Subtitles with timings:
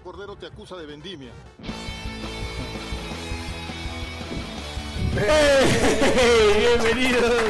[0.00, 1.30] Cordero te acusa de vendimia.
[6.58, 7.42] Bienvenidos.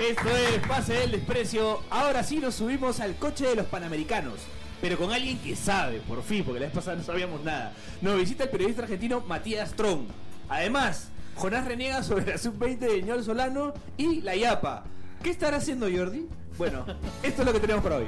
[0.00, 1.80] Esto es Pase del Desprecio.
[1.90, 4.34] Ahora sí nos subimos al coche de los Panamericanos.
[4.80, 7.72] Pero con alguien que sabe, por fin, porque la vez pasada no sabíamos nada.
[8.02, 10.06] Nos visita el periodista argentino Matías Strong.
[10.48, 14.84] Además, Jonás reniega sobre la sub-20 de Ñol Solano y la IAPA.
[15.22, 16.28] ¿Qué estará haciendo Jordi?
[16.58, 16.84] Bueno,
[17.22, 18.06] esto es lo que tenemos para hoy.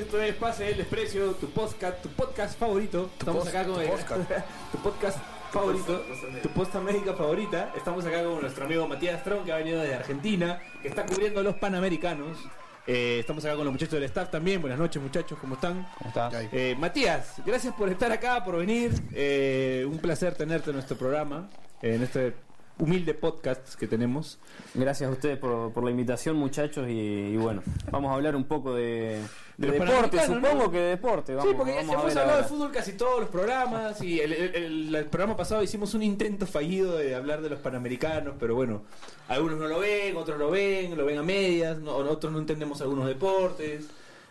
[0.00, 3.10] Esto es Pase del Desprecio, tu podcast, tu podcast favorito.
[3.18, 4.30] Estamos acá con tu el- podcast.
[4.72, 5.18] tu podcast
[5.52, 6.04] favorito,
[6.42, 7.72] tu posta médica favorita.
[7.76, 11.40] Estamos acá con nuestro amigo Matías Strong, que ha venido desde Argentina, que está cubriendo
[11.40, 12.38] a los Panamericanos.
[12.86, 14.60] Eh, estamos acá con los muchachos del staff también.
[14.60, 15.86] Buenas noches, muchachos, ¿cómo están?
[15.98, 16.30] ¿Cómo está?
[16.50, 18.92] Eh, Matías, gracias por estar acá, por venir.
[19.12, 21.50] Eh, un placer tenerte en nuestro programa,
[21.82, 22.34] en este
[22.80, 24.38] humilde podcast que tenemos.
[24.74, 26.88] Gracias a ustedes por, por la invitación, muchachos.
[26.88, 29.20] Y, y bueno, vamos a hablar un poco de,
[29.56, 30.70] De de los deporte, supongo ¿no?
[30.70, 31.34] que de deporte.
[31.34, 32.42] Vamos, sí, porque vamos hemos hablado ahora.
[32.42, 36.02] de fútbol casi todos los programas y el, el- el- el programa pasado hicimos un
[36.02, 38.82] intento fallido de hablar de los panamericanos, pero bueno,
[39.28, 42.80] algunos no lo ven, otros lo ven, lo ven a medias, no- otros no entendemos
[42.80, 43.86] algunos deportes.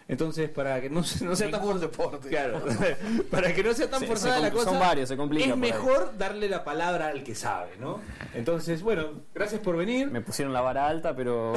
[0.10, 2.28] Entonces, para que no, se- no sea tan Ningún deporte.
[2.30, 2.62] Claro,
[3.32, 4.66] para que no sea tan Se- forzada se la cosa.
[4.72, 5.58] son varios, se complica Es ahí.
[5.60, 8.00] mejor darle la palabra al que sabe, ¿no?
[8.34, 9.04] Entonces, bueno,
[9.36, 10.10] gracias por venir.
[10.10, 11.54] Me pusieron la vara alta, pero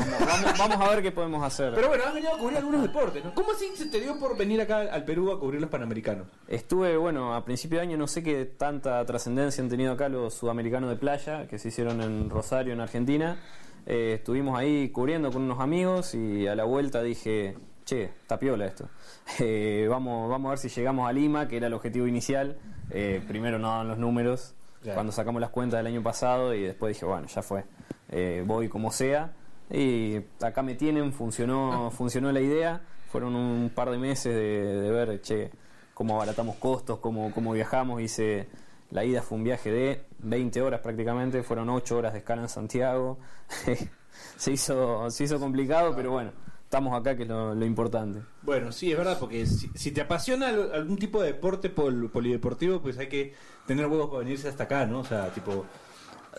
[0.59, 1.73] vamos a ver qué podemos hacer.
[1.75, 3.35] Pero bueno, has venido a cubrir algunos deportes, ¿no?
[3.35, 6.27] ¿Cómo así se te dio por venir acá al Perú a cubrir los panamericanos?
[6.47, 10.35] Estuve, bueno, a principio de año no sé qué tanta trascendencia han tenido acá los
[10.35, 13.39] sudamericanos de playa, que se hicieron en Rosario, en Argentina.
[13.87, 18.67] Eh, estuvimos ahí cubriendo con unos amigos y a la vuelta dije, che, está piola
[18.67, 18.89] esto.
[19.39, 22.59] Eh, vamos, vamos a ver si llegamos a Lima, que era el objetivo inicial.
[22.91, 24.97] Eh, primero no daban los números, Claro.
[24.97, 27.65] cuando sacamos las cuentas del año pasado y después dije, bueno, ya fue.
[28.09, 29.33] Eh, voy como sea.
[29.71, 32.83] Y acá me tienen, funcionó, funcionó la idea.
[33.11, 35.51] Fueron un par de meses de, de ver, che,
[35.95, 38.01] cómo abaratamos costos, cómo, cómo viajamos.
[38.03, 38.49] Hice
[38.91, 42.49] la ida fue un viaje de 20 horas prácticamente, fueron 8 horas de escala en
[42.49, 43.19] Santiago.
[44.37, 46.33] se hizo se hizo complicado, pero bueno,
[46.73, 48.21] estamos acá que es lo, lo importante.
[48.41, 52.09] Bueno, sí, es verdad, porque si, si te apasiona al- algún tipo de deporte pol-
[52.11, 53.35] polideportivo, pues hay que
[53.67, 55.01] tener huevos para venirse hasta acá, ¿no?
[55.01, 55.67] O sea, tipo,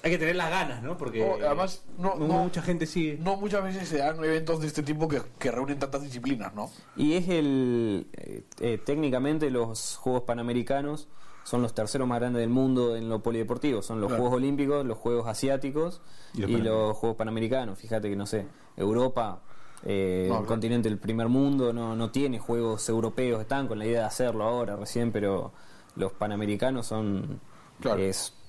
[0.04, 0.98] hay que tener las ganas, ¿no?
[0.98, 3.20] Porque No, además, no- no no- mucha gente sigue.
[3.22, 6.72] No muchas veces se dan eventos de este tipo que, que reúnen tantas disciplinas, ¿no?
[6.96, 8.08] Y es el.
[8.14, 11.10] eh, eh, técnicamente, los Juegos Panamericanos
[11.44, 13.84] son los terceros más grandes del mundo en lo polideportivo.
[13.84, 14.24] Son los Claro.
[14.24, 16.02] Juegos Olímpicos, los Juegos Asiáticos
[16.34, 16.98] Y y, los.
[16.98, 17.78] Juegos Panamericanos.
[17.78, 19.44] Fíjate que, no sé, Europa,
[19.86, 23.42] eh, No, el continente del primer mundo, no, no tiene Juegos Europeos.
[23.42, 25.52] Están con la idea de hacerlo ahora, recién, pero
[25.96, 27.40] los Panamericanos son.
[27.80, 28.02] Claro.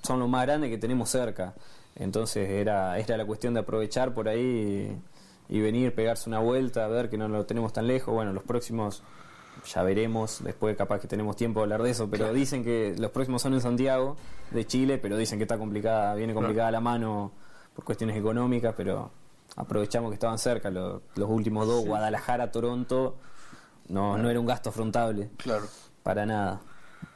[0.02, 1.54] son lo más grande que tenemos cerca.
[1.96, 4.98] Entonces era, era la cuestión de aprovechar por ahí
[5.48, 8.14] y, y venir, pegarse una vuelta, a ver que no lo tenemos tan lejos.
[8.14, 9.02] Bueno, los próximos
[9.64, 13.10] ya veremos, después capaz que tenemos tiempo de hablar de eso, pero dicen que los
[13.10, 14.16] próximos son en Santiago,
[14.50, 17.32] de Chile, pero dicen que está complicada, viene complicada la mano
[17.74, 19.10] por cuestiones económicas, pero
[19.56, 23.16] aprovechamos que estaban cerca los, los últimos dos, Guadalajara, Toronto,
[23.88, 25.66] no, no era un gasto afrontable, Claro.
[26.02, 26.60] para nada.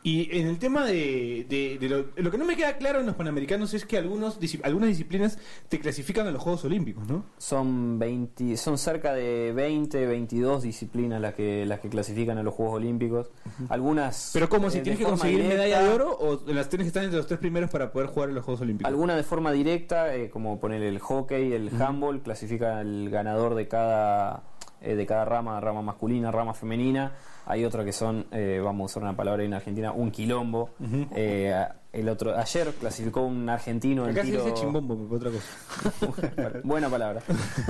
[0.02, 3.06] Y en el tema de, de- de lo, lo que no me queda claro en
[3.06, 5.38] los panamericanos es que algunos algunas disciplinas
[5.68, 7.24] te clasifican a los Juegos Olímpicos, ¿no?
[7.38, 12.54] Son 20, son cerca de 20, 22 disciplinas las que las que clasifican a los
[12.54, 13.30] Juegos Olímpicos.
[13.68, 14.70] Algunas Pero ¿cómo?
[14.70, 17.26] ¿Si tienes que conseguir directa, medalla de oro o las tienes que estar entre los
[17.26, 18.88] tres primeros para poder jugar en los Juegos Olímpicos?
[18.88, 23.68] Algunas de forma directa, eh, como poner el hockey, el handball, clasifica el ganador de
[23.68, 24.42] cada
[24.80, 27.12] eh, de cada rama, rama masculina, rama femenina.
[27.50, 30.68] Hay otras que son, eh, vamos a usar una palabra en Argentina, un quilombo.
[31.14, 31.50] Eh,
[31.94, 36.60] el otro ayer clasificó un argentino en se tiro dice chimbombo, otra cosa.
[36.62, 37.22] Buena palabra.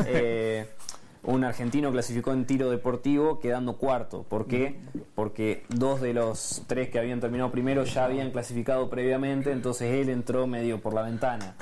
[0.05, 0.67] Eh,
[1.22, 4.25] un argentino clasificó en tiro deportivo quedando cuarto.
[4.25, 4.81] ¿Por qué?
[5.15, 10.09] Porque dos de los tres que habían terminado primero ya habían clasificado previamente, entonces él
[10.09, 11.55] entró medio por la ventana.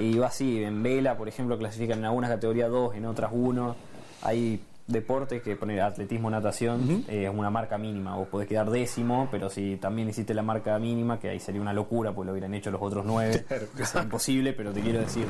[0.00, 3.76] Y va así, en vela, por ejemplo, clasifican en algunas categorías dos, en otras uno.
[4.22, 8.16] Hay deportes que poner atletismo, natación, eh, es una marca mínima.
[8.16, 11.74] Vos podés quedar décimo, pero si también hiciste la marca mínima, que ahí sería una
[11.74, 13.44] locura, pues lo hubieran hecho los otros nueve.
[13.78, 15.26] Es imposible, pero te quiero decir,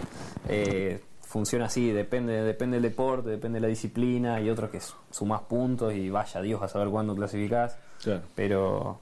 [0.48, 5.42] eh, funciona así, depende, depende del deporte, depende de la disciplina, y otros que sumás
[5.42, 7.76] puntos y vaya Dios a saber cuándo clasificás.
[8.02, 8.22] Claro.
[8.36, 9.00] Pero,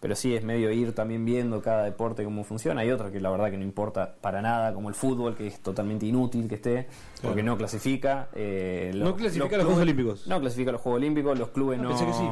[0.00, 2.80] pero sí es medio ir también viendo cada deporte cómo funciona.
[2.80, 5.60] Hay otros que la verdad que no importa para nada, como el fútbol, que es
[5.60, 6.88] totalmente inútil que esté,
[7.22, 8.28] porque no clasifica.
[8.34, 10.26] eh, No clasifica los clubes- Juegos Olímpicos.
[10.26, 11.88] No clasifica los Juegos Olímpicos, los clubes Ah, no.
[11.90, 12.24] pensé que sí.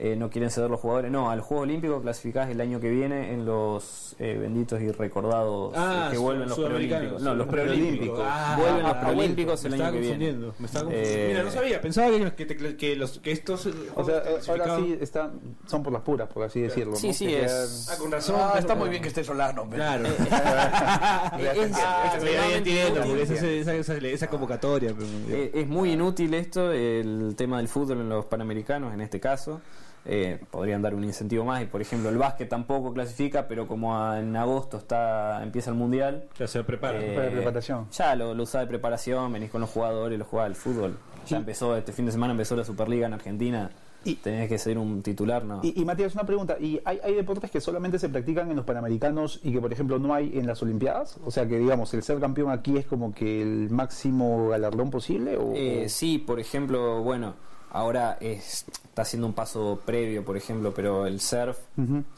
[0.00, 1.10] Eh, no quieren ceder los jugadores.
[1.10, 4.92] No, a los Juegos Olímpicos clasificás el año que viene en los eh, benditos y
[4.92, 7.20] recordados Ah, eh, que vuelven los preolímpicos.
[7.22, 8.20] No, los preolímpicos.
[8.22, 10.32] Ah, vuelven los ah, preolímpicos el año que viene.
[10.58, 11.10] me estaba confundiendo.
[11.10, 13.66] Eh, Mira, no sabía, pensaba que, que, te- que los, que estos
[13.96, 16.94] O sea, ahora sí están, son por las puras, por así decirlo.
[16.94, 17.12] Sí, ¿no?
[17.14, 18.36] sí, Que es- sean- Ah, con razón.
[18.38, 19.62] Ah, pero- está muy bien que esté Solano.
[19.62, 19.78] hombre.
[19.78, 20.04] Claro.
[24.12, 24.94] Esa, convocatoria.
[24.96, 29.60] pero- es muy inútil esto, el tema del fútbol en los panamericanos en este caso.
[30.10, 33.94] Eh, podrían dar un incentivo más y por ejemplo el básquet tampoco clasifica, pero como
[33.94, 36.98] a- en agosto está empieza el mundial, ya se prepara.
[36.98, 37.88] eh, Para preparación.
[37.90, 40.96] ya lo, lo usa de preparación, venís con los jugadores, lo jugás al fútbol.
[41.26, 43.70] Ya empezó este fin de semana empezó la Superliga en Argentina.
[44.04, 45.60] Y- tenés que ser un titular, no.
[45.62, 46.56] Y, y Matías, una pregunta.
[46.58, 49.98] ¿Y hay, hay deportes que solamente se practican en los Panamericanos y que, por ejemplo,
[49.98, 51.18] no hay en las Olimpiadas?
[51.26, 55.36] O sea, que, digamos, el ser campeón aquí es como que el máximo galardón posible.
[55.36, 57.34] ¿o, Eh, o- sí, por ejemplo, bueno,
[57.70, 61.58] ahora es- está haciendo un paso previo, por ejemplo, pero el surf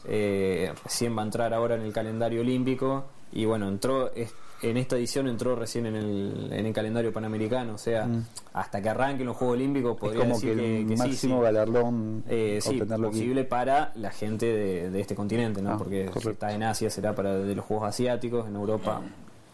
[0.05, 4.33] eh, recién va a entrar ahora en el calendario olímpico y bueno, entró es-
[4.63, 8.07] en esta edición entró recién en el, en el calendario panamericano, o sea,
[8.53, 11.03] hasta que arranquen los Juegos Olímpicos es podría como decir que el que, que sí,
[11.09, 11.43] máximo sí.
[11.43, 13.17] galardón Eh, sí, obtenerlo aquí.
[13.17, 15.71] posible para la gente de, de este continente, ¿no?
[15.71, 19.01] Ah, Porque si está en Asia será para de los Juegos Asiáticos, en Europa,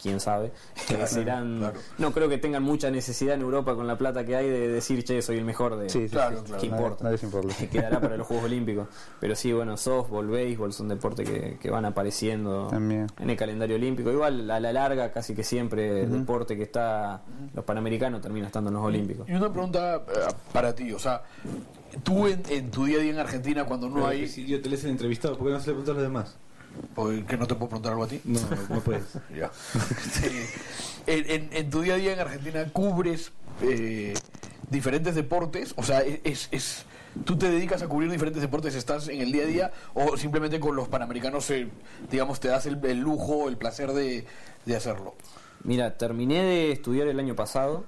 [0.02, 0.52] quién sabe.
[0.98, 1.80] Eh, serán, claro.
[1.98, 5.04] No creo que tengan mucha necesidad en Europa con la plata que hay de decir,
[5.04, 5.90] che, soy el mejor de...
[5.90, 6.44] Sí, sí, Claro, sí.
[6.46, 6.62] claro.
[6.62, 7.04] ¿Qué Nadie- importa?
[7.04, 7.56] nadie se importa.
[7.72, 8.88] Quedará para los Juegos Olímpicos.
[9.20, 13.08] Pero sí, bueno, softball, béisbol son deportes que, que van apareciendo También.
[13.20, 14.12] en el calendario olímpico.
[14.12, 17.22] Igual a la larga, casi que siempre el deporte que está,
[17.54, 19.28] los panamericanos termina estando en los olímpicos.
[19.30, 21.22] Y una pregunta eh, para ti, o sea,
[22.04, 24.28] tú en, en tu día a día en Argentina cuando no hay...
[24.28, 26.38] Si yo te lees el entrevistado, ¿por qué no se le preguntas a los demás?
[26.96, 28.22] ¿Por qué no te puedo preguntar algo a ti?
[28.26, 28.40] No,
[28.70, 29.04] no puedes.
[29.36, 29.52] Ya.
[31.06, 33.32] En, tu día a día en Argentina cubres
[33.62, 34.14] eh,
[34.70, 36.86] diferentes deportes, o sea, es, es, es-
[37.26, 40.60] tú te dedicas a cubrir diferentes deportes, estás en el día a día o simplemente
[40.60, 41.68] con los panamericanos, eh,
[42.12, 44.26] digamos, te das el, el lujo, el placer de,
[44.66, 45.16] de hacerlo.
[45.64, 47.86] Mira, terminé de estudiar el año pasado.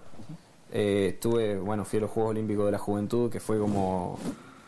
[0.72, 4.18] Eh, estuve, bueno, fui a los Juegos Olímpicos de la Juventud, que fue como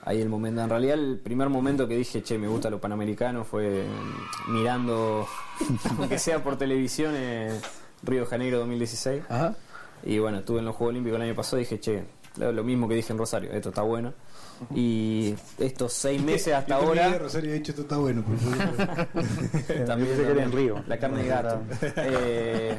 [0.04, 0.62] ahí el momento.
[0.62, 5.28] En realidad, el primer momento que dije, che, me gusta lo panamericano, fue mm, mirando,
[5.98, 7.60] aunque sea por televisión, eh,
[8.04, 9.24] Río de Janeiro 2016.
[9.30, 9.56] Ajá.
[10.04, 12.04] Y bueno, estuve en los Juegos Olímpicos el año pasado y dije, che,
[12.38, 14.14] lo, mismo que dije en Rosario, esto está bueno.
[14.74, 17.18] Y estos seis meses hasta ahora.
[17.18, 18.24] Rosario ha dicho esto está bueno.
[18.24, 19.08] por favor.
[19.86, 20.52] También, era en.
[20.52, 20.84] Río.
[20.88, 21.62] La carne de gato.
[21.98, 22.78] Eh,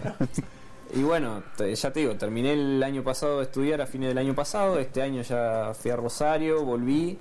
[0.95, 4.19] y bueno, te- ya te digo, terminé el año pasado de estudiar a fines del
[4.19, 4.79] año pasado.
[4.79, 7.19] Este año ya fui a Rosario, volví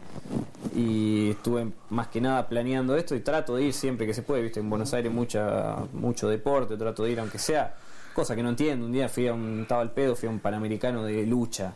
[0.75, 4.41] y estuve más que nada planeando esto y trato de ir siempre que se puede.
[4.43, 7.75] Viste, en Buenos Aires mucha, mucho deporte, trato de ir aunque sea.
[8.13, 8.85] Cosa que no entiendo.
[8.85, 11.73] Un día fui a un, estaba al pedo, fui a un panamericano de lucha.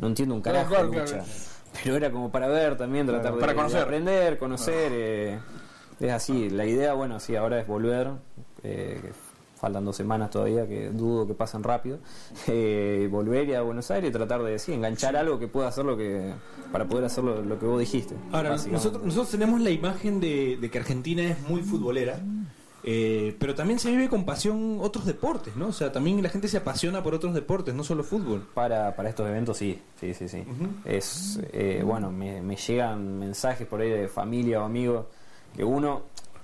[0.00, 1.12] No entiendo un carajo Claro, de lucha.
[1.18, 1.24] claro.
[1.84, 3.82] Pero era como para ver también, tratar de, Para de conocer.
[3.82, 4.90] aprender, conocer.
[4.94, 5.38] eh,
[6.00, 8.08] es así, la idea, bueno, sí, ahora es volver.
[8.64, 9.12] eh,
[9.58, 11.98] faltan dos semanas todavía, que dudo que pasen rápido.
[12.46, 15.96] eh, volver a Buenos Aires y tratar de sí, enganchar algo que pueda hacer lo
[15.96, 16.32] que.
[16.72, 18.14] para poder hacer lo, lo que vos dijiste.
[18.32, 22.20] Ahora, nosotros, nosotros tenemos la imagen de, de que Argentina es muy futbolera,
[22.84, 25.68] eh, pero también se vive con pasión otros deportes, ¿no?
[25.68, 28.46] O sea, también la gente se apasiona por otros deportes, no solo fútbol.
[28.54, 30.44] Para, para estos eventos sí, sí, sí, sí.
[30.84, 35.06] Es, eh, bueno, me, me llegan mensajes por ahí de familia o amigos
[35.56, 36.02] que uno,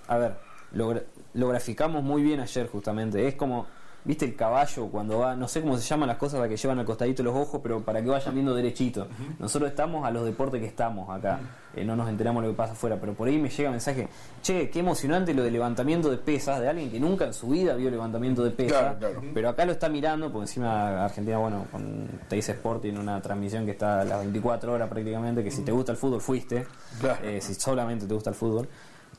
[0.09, 0.37] a ver,
[0.75, 1.03] lo, gra-
[1.35, 3.26] lo graficamos muy bien ayer justamente.
[3.26, 3.67] Es como,
[4.05, 6.79] viste el caballo cuando va, no sé cómo se llaman las cosas a que llevan
[6.79, 9.06] al costadito los ojos, pero para que vayan viendo derechito.
[9.39, 11.41] Nosotros estamos a los deportes que estamos acá,
[11.77, 14.06] Eh, no nos enteramos de lo que pasa afuera, pero por ahí me llega mensaje,
[14.43, 17.75] che, qué emocionante lo de levantamiento de pesas, de alguien que nunca en su vida
[17.75, 19.22] vio levantamiento de pesas, Claro, claro.
[19.34, 23.65] pero acá lo está mirando, porque encima Argentina, bueno, con Teis Sport tiene una transmisión
[23.65, 26.65] que está a las 24 horas prácticamente, que si te gusta el fútbol fuiste,
[27.01, 27.19] Claro.
[27.25, 28.69] eh, si solamente te gusta el fútbol,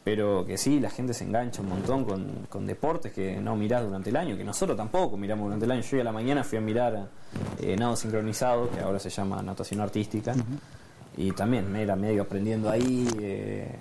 [0.05, 3.83] pero que sí, la gente se engancha un montón con, con deportes que no mirás
[3.83, 5.81] durante el año, que nosotros tampoco miramos durante el año.
[5.81, 7.09] Yo hoy a la mañana fui a mirar
[7.59, 10.33] eh, nado sincronizado, que ahora se llama natación artística,
[11.17, 13.09] y también me era medio aprendiendo ahí.
[13.19, 13.75] eh,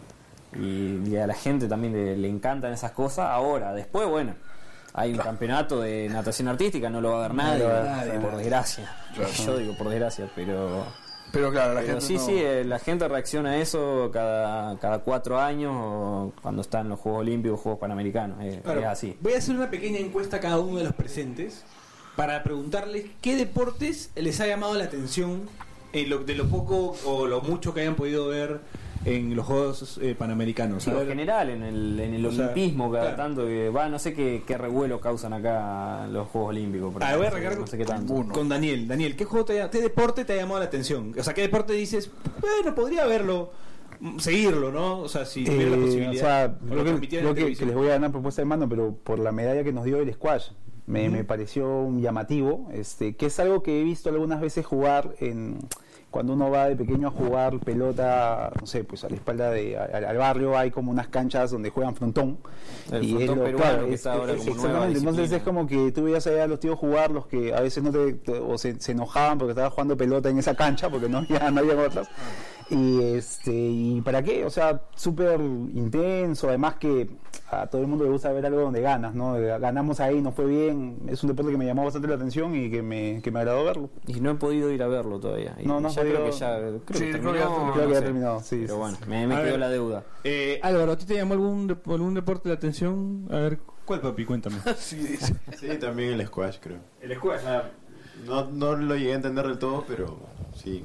[0.56, 3.26] y, y a la gente también le, le encantan esas cosas.
[3.28, 4.34] Ahora, después, bueno,
[4.94, 8.88] hay un campeonato de natación artística, no lo va a ver nadie, ver, por desgracia.
[9.44, 10.86] Yo digo por desgracia, pero
[11.34, 14.78] Pero claro, la pero gente sí, no- sí, eh, la gente reacciona a eso cada,
[14.78, 18.38] cada cuatro años o cuando están los Juegos Olímpicos, Juegos Panamericanos.
[18.42, 19.16] eh, Claro, es así.
[19.20, 21.64] Voy a hacer una pequeña encuesta a cada uno de los presentes
[22.16, 25.42] para preguntarles qué deportes les ha llamado la atención
[25.92, 28.60] en lo, de lo poco o lo mucho que hayan podido ver
[29.04, 30.82] en los Juegos eh, Panamericanos.
[30.82, 33.16] Sí, en general, en el, en el O sea, olimpismo, cada claro.
[33.16, 36.94] tanto que va, no sé qué, qué revuelo causan acá los Juegos Olímpicos.
[37.00, 38.12] Ah, voy a no sé- arrancar no sé qué tanto.
[38.14, 38.34] Ninguno.
[38.34, 41.14] Con Daniel, Daniel, ¿qué juego te ha- qué deporte te ha llamado la atención?
[41.18, 43.50] O sea, ¿qué deporte dices, bueno, podría verlo
[44.00, 45.00] mm, seguirlo, ¿no?
[45.00, 46.12] O sea, si tuviera la Eh, posibilidad.
[46.12, 49.18] o sea, lo creo que, les voy a dar una propuesta de mano, pero por
[49.18, 50.48] la medalla que nos dio el squash,
[50.86, 55.58] me, me pareció llamativo, este, que es algo que he visto algunas veces jugar en
[56.14, 59.76] cuando uno va de pequeño a jugar pelota, no sé, pues a la espalda de
[59.76, 62.38] al, al barrio hay como unas canchas donde juegan frontón
[62.92, 64.98] El y frontón es lo- peruano, claro, que es- está ahora es- como nueva exactamente,
[65.00, 67.82] entonces es como que tú veías allá a los tíos jugar, los que a veces
[67.82, 71.08] no te, te- o se, se enojaban porque estaban jugando pelota en esa cancha porque
[71.08, 72.06] no había, no había otras.
[72.70, 77.10] Y este, y para qué, o sea, súper intenso, además que
[77.50, 79.34] a todo el mundo le gusta ver algo donde ganas, ¿no?
[79.34, 82.70] Ganamos ahí, nos fue bien, es un deporte que me llamó bastante la atención y
[82.70, 83.90] que me, que me agradó verlo.
[84.06, 85.54] Y no he podido ir a verlo todavía.
[85.60, 87.72] Y No, no ya creo que ya creo Sí, que creo que terminó, ya- no
[87.74, 88.04] creo que ya sé.
[88.04, 89.04] terminó, sí, Pero sí, bueno, sí.
[89.10, 89.60] me, me quedó ver.
[89.60, 90.04] la deuda.
[90.24, 93.26] Eh, Álvaro, ¿a ti te llamó algún, de- algún deporte la atención?
[93.30, 94.24] A ver, ¿cuál papi?
[94.24, 94.56] Cuéntame.
[94.78, 95.16] Sí.
[95.58, 96.78] Sí, también el squash, creo.
[97.02, 97.42] El squash.
[98.26, 100.16] No, no lo llegué a entender del todo, pero
[100.54, 100.82] sí.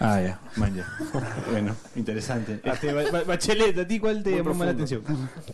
[0.00, 0.86] Ah, ya, man, ya.
[1.50, 2.60] bueno, interesante.
[2.62, 5.02] Este, Ba- Ba- Bachelet, ¿a ti cuál te llamó más la atención?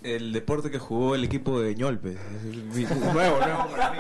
[0.03, 2.19] El deporte que jugó el equipo de Ñolpe.
[3.13, 3.99] nuevo, nuevo para mí.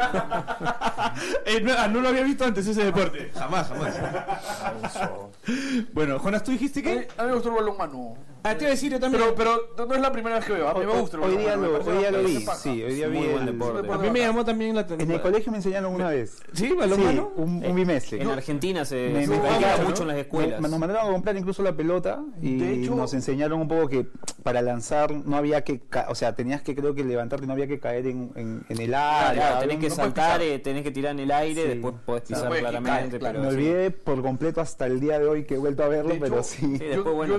[1.46, 3.30] Eh, no, ah, no lo había visto antes ese deporte.
[3.34, 3.94] Jamás, jamás.
[5.94, 7.08] Bueno, Jonas, ¿tú dijiste mí- qué?
[7.16, 8.14] a mí me gustó el balón mano.
[8.46, 9.22] Ah, te iba a decir yo también.
[9.36, 10.68] Pero, pero no es la primera vez que veo.
[10.68, 12.38] A mí me gusta Hoy día lo, parece hoy día lo bastante
[12.72, 13.90] vi, sí, hoy día vi el- deporte.
[13.90, 15.20] a mí me llamó también la En el atención.
[15.22, 16.42] colegio me enseñaron una vez.
[16.52, 16.70] ¿Sí?
[16.72, 17.32] ¿Balón Sí, mano?
[17.36, 18.20] un, un bimestre.
[18.20, 20.60] En Argentina se, Me- se mucho en las escuelas.
[20.60, 24.06] Nos mandaron a comprar incluso la pelota y De hecho- nos enseñaron un poco que
[24.42, 27.80] para lanzar no había que, o sea, tenías que creo que levantarte, no había que
[27.80, 29.32] caer en, en, en el área.
[29.40, 31.68] claro, tenés que no- saltar, eh, tenés que tirar en el aire, Sí.
[31.68, 33.18] después podés pisar claramente.
[33.18, 36.14] pero me olvidé por completo hasta el día de hoy que he vuelto a verlo,
[36.20, 36.56] pero sí.
[36.56, 37.38] Sí, después, yo, bueno,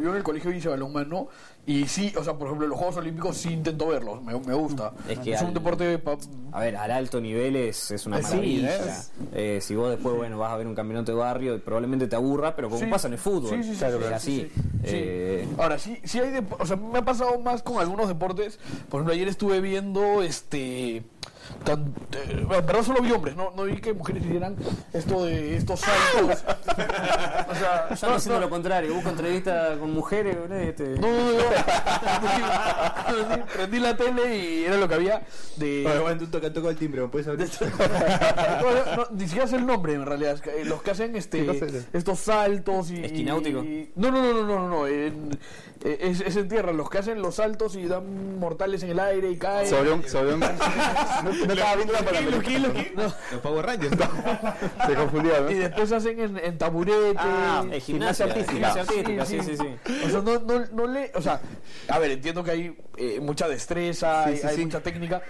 [0.00, 1.28] yo en el colegio, yo en el colegio hice balón mano
[1.66, 4.92] y sí, o sea, por ejemplo, los Juegos Olímpicos sí intento verlos, me, me gusta.
[5.08, 6.16] Es que un al- deporte pa-
[6.52, 8.74] A ver, al alto nivel es, es una Sí, maravilla.
[8.76, 12.16] es- Eh, si vos después, bueno, vas a ver un campeonato de barrio, probablemente te
[12.16, 12.86] aburra, pero como Sí.
[12.86, 13.62] pasa en el fútbol.
[13.62, 14.50] Sí, sí, Claro, es así.
[14.84, 18.58] Eh, Ahora, sí, sí hay, o sea, me ha pasado más con algunos deportes.
[18.88, 21.02] Por ejemplo, ayer estuve viendo este.
[21.64, 24.56] Tan, eh, bueno, perdón, solo vi hombres, no, no vi que mujeres hicieran
[24.92, 26.44] esto de estos saltos.
[27.48, 31.32] o sea, Yo ando haciendo lo contrario, busco entrevistas con mujeres, y este- No, no,
[31.32, 31.38] no.
[33.08, 35.22] Prendí- Prendí la tele y era lo que había
[35.56, 35.84] de.
[35.86, 37.48] Oye, bueno, tú toca, toca el timbre, ¿me puedes abrir?
[38.60, 40.34] No, no, ni siquiera sé el nombre en realidad.
[40.34, 41.86] es que, eh, Los que hacen este, ¿Qué cosa es?
[41.92, 43.04] estos saltos y.
[43.04, 43.62] ¿Esquináutico?
[43.62, 44.68] y- no, no, no, no, no, no.
[44.68, 45.38] no, en-
[45.84, 46.72] es, es en tierra.
[46.72, 49.66] Los que hacen los saltos y dan mortales en el aire y caen.
[49.68, 50.40] Sobre un, sobre un-
[51.24, 52.92] no, estaba viendo la para ¿Lo qué, lo qué?
[52.96, 53.96] Los Power Rangers.
[54.86, 55.50] Se confundió, ¿no?
[55.50, 57.16] Y después hacen en, en taburete.
[57.18, 58.52] Ah, Eh, Gimnasia artística.
[58.84, 58.84] gimnasia
[59.26, 59.92] sí, sí, sí.
[60.06, 61.12] O sea, no, no, no le.
[61.14, 61.40] O sea,
[61.88, 65.22] a ver, entiendo que hay eh, mucha destreza, Sí, hay, sí, hay mucha técnica,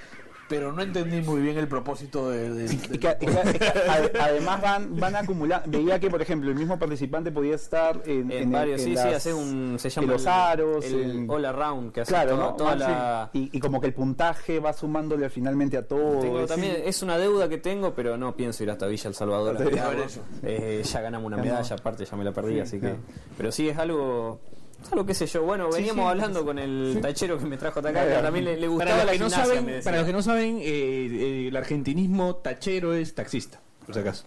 [0.48, 2.50] pero no entendí muy bien el propósito de.
[2.50, 3.26] de- Y del- que- y que- y
[3.58, 5.70] que ade- además van, van acumulando.
[5.70, 8.94] Veía que, por ejemplo, el mismo participante podía estar en, En, en- varios, en sí,
[8.94, 9.76] las- sí, haces un.
[9.78, 12.56] Se llama en los el- aros, el, All Around, que hace Claro, toda, ¿no?
[12.56, 13.30] toda Ah, la.
[13.32, 13.50] sí.
[13.52, 16.20] y, y como que el puntaje va sumándole finalmente a todo.
[16.20, 16.46] Tengo sí.
[16.46, 19.56] también, es una deuda que tengo, pero no pienso ir hasta Villa El Salvador.
[19.56, 20.22] a ver eso.
[20.42, 22.94] Eh, ya ganamos una medalla, aparte ya me la perdí, así que.
[23.36, 24.40] Pero sí es algo.
[24.92, 27.90] Algo qué sé yo, bueno, veníamos sí, hablando con el tachero que me trajo hasta
[27.90, 28.16] acá, Claro.
[28.16, 30.22] que también le, le gustaba Para los, la que no saben, para los que no
[30.22, 34.24] saben, eh, eh, el argentinismo tachero es taxista, por si acaso.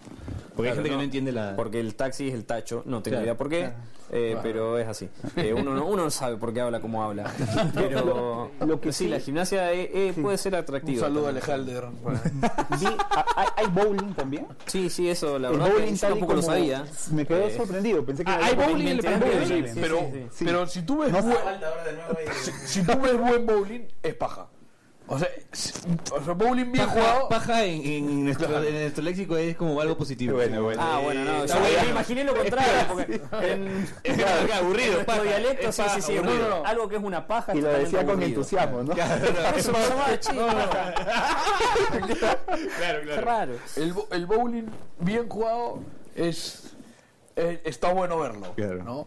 [0.56, 1.02] Porque hay gente que no.
[1.02, 1.54] entiende la...
[1.56, 3.70] Porque el taxi es el tacho, no tengo Claro, idea por qué,
[4.10, 5.08] eh, pero es así.
[5.36, 7.32] Eh, uno, no, uno no sabe por qué habla como habla.
[7.74, 11.00] Pero Lo que sí, sí- la gimnasia eh, eh, puede ser Un atractiva.
[11.06, 11.44] saludo a también.
[11.78, 11.92] Alejandro.
[13.10, 14.46] A- hay, hay bowling también.
[14.66, 16.84] Sí, sí, eso, la el verdad que bowling yo tampoco lo sabía.
[17.12, 18.04] Me quedé Eh, sorprendido.
[18.04, 20.26] Pensé que Ah, hay bowling en el bowling, pero, sí, sí.
[20.32, 20.44] Sí.
[20.44, 22.52] pero si tú ves No buen- sé.
[22.66, 24.48] si, si tú ves buen bowling es paja
[25.14, 25.28] o sea,
[26.12, 28.64] o sea bowling bien Paja, jugado paja en, en nuestro, Claro.
[28.66, 30.36] en nuestro léxico es como algo positivo.
[30.36, 30.80] Bueno, bueno.
[30.82, 35.04] Ah, bueno, no, yo me imaginé lo contrario, porque en, Claro, claro, aburrido, en nuestro
[35.06, 36.34] paja, dialecto, es sí, sí, sí, aburrido.
[36.46, 36.66] aburrido.
[36.66, 38.28] algo que es una paja Y es lo decía con aburrido.
[38.28, 38.94] entusiasmo, ¿no?
[38.94, 38.98] Por
[39.58, 40.46] eso me llamaba chico,
[42.78, 43.52] Claro, qué raro.
[43.76, 44.66] el, bo- el bowling
[44.98, 45.80] bien jugado
[46.14, 46.74] es,
[47.36, 48.82] eh, está bueno verlo Claro.
[48.82, 49.06] ¿no?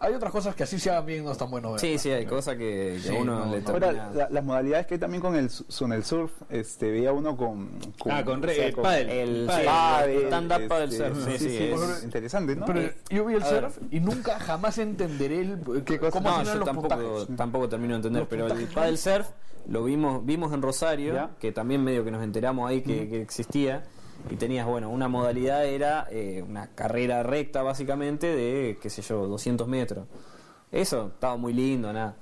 [0.00, 2.26] Hay otras cosas que así se hagan bien no están bueno verlo Sí, sí, hay
[2.26, 3.62] cosas que, que Sí, uno no, le.
[3.66, 7.36] Ahora, la- las modalidades que hay también con el, con el surf, este, veía uno
[7.36, 7.70] con...
[8.10, 9.08] Ah, con o sea, eh, pádel.
[9.10, 9.64] El Pádel.
[9.66, 12.66] pádel, stand-up paddle este, surf, sí, sí, sí, es- interesante, ¿no?
[12.66, 13.70] pero yo vi el a ver.
[13.72, 16.10] surf y nunca jamás entenderé el, ¿Qué cosa?
[16.12, 18.96] cómo No, yo los tampoco, puntajes tampoco termino de entender, Los pero el puntajes paddle
[18.96, 19.28] surf
[19.68, 21.30] lo vimos vimos en Rosario, Ya.
[21.40, 23.82] que también medio que nos enteramos ahí que, que existía,
[24.30, 29.26] y tenías, bueno, una modalidad era eh, una carrera recta básicamente de, qué sé yo,
[29.26, 30.06] 200 metros.
[30.72, 32.16] Eso estaba muy lindo, nada.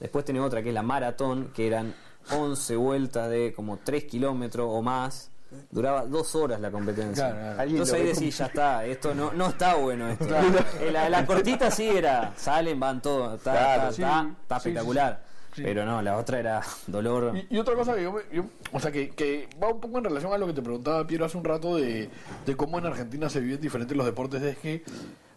[0.00, 1.94] Después tenés otra que es la maratón, que eran
[2.32, 5.30] 11 vueltas de como 3 kilómetros o más.
[5.70, 7.30] duraba dos horas la competencia.
[7.30, 7.70] Claro, claro.
[7.70, 10.26] Entonces ahí decís, ya está, esto no, no está bueno esto.
[10.80, 14.02] Eh, La, la cortita sí era, salen, van todos, está, Claro, está, sí.
[14.02, 15.22] está, está Sí, espectacular.
[15.24, 15.62] sí, sí.
[15.62, 17.32] Pero no, la otra era dolor.
[17.50, 19.98] Y, y otra cosa que yo, me- yo- o sea, que, que va un poco
[19.98, 22.08] en relación a lo que te preguntaba Piero hace un rato de,
[22.46, 24.82] de cómo en Argentina se viven diferentes los deportes, es que,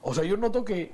[0.02, 0.92] o sea, yo noto que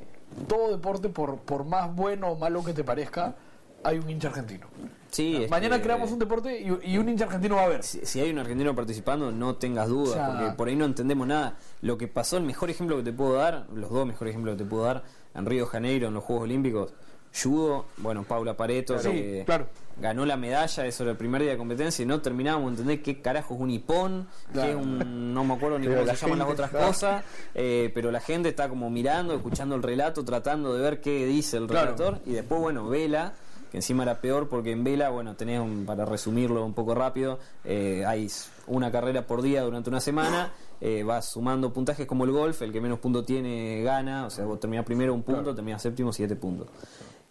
[0.48, 3.36] todo deporte, por, por más bueno o malo que te parezca,
[3.84, 4.68] hay un hincha argentino.
[5.12, 7.84] Sí, Mañana que- creamos un deporte y, y un hincha argentino va a ver.
[7.84, 10.86] Si, si hay un argentino participando, no tengas dudas, O sea- porque por ahí no
[10.86, 11.58] entendemos nada.
[11.82, 14.64] Lo que pasó, el mejor ejemplo que te puedo dar, los dos mejores ejemplos que
[14.64, 15.04] te puedo dar,
[15.36, 16.94] en Río de Janeiro, en los Juegos Olímpicos,
[17.42, 19.68] judo, bueno, Paula Pareto, que claro.
[20.00, 23.02] ganó la medalla, eso era el primer día de competencia, y no terminábamos de entender
[23.02, 24.70] qué carajo es un hipón, qué Claro.
[24.70, 27.24] es un, no me acuerdo ni Pero cómo la se llaman las otras está- cosas,
[27.56, 31.58] eh, pero la gente está como mirando, escuchando el relato, tratando de ver qué dice
[31.58, 31.96] el Claro.
[31.96, 33.34] relator, y después, bueno, Vela,
[33.72, 37.40] que encima era peor porque en Vela, bueno, tenés, un- para resumirlo un poco rápido,
[37.66, 38.30] eh, hay
[38.68, 42.72] una carrera por día durante una semana, eh, vas sumando puntajes como el golf, el
[42.72, 46.36] que menos puntos tiene gana, o sea, vos terminás primero un punto, terminás séptimo, siete
[46.36, 46.68] puntos.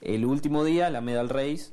[0.02, 1.70] El último día, la medal race,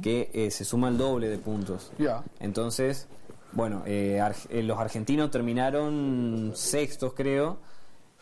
[0.00, 1.92] que eh, se suma el doble de puntos.
[2.40, 3.08] Entonces,
[3.52, 7.58] bueno, eh, Arg- eh, los argentinos terminaron sextos, creo,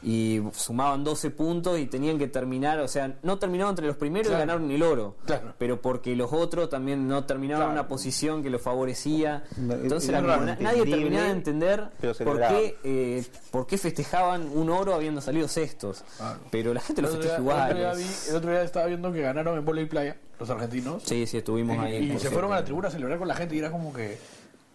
[0.02, 4.28] y sumaban 12 puntos y tenían que terminar, o sea, no terminaron entre los primeros
[4.28, 4.42] Claro.
[4.45, 5.52] y ganaron el oro, Claro.
[5.59, 7.80] pero porque los otros también no terminaron en Claro.
[7.83, 9.45] una posición que los favorecía.
[9.59, 11.90] No, Entonces, es era como nadie terminaba de entender
[12.25, 16.02] por qué, eh, por qué festejaban un oro habiendo salido sextos.
[16.16, 16.40] Claro.
[16.50, 17.76] Pero la gente lo festeja el otro igual.
[17.76, 21.02] día vi- el otro día estaba viendo que ganaron en volei playa los argentinos.
[21.04, 21.97] Sí, sí, estuvimos ahí.
[21.97, 22.33] y por se cierto.
[22.33, 24.19] fueron a la tribuna a celebrar con la gente y era como que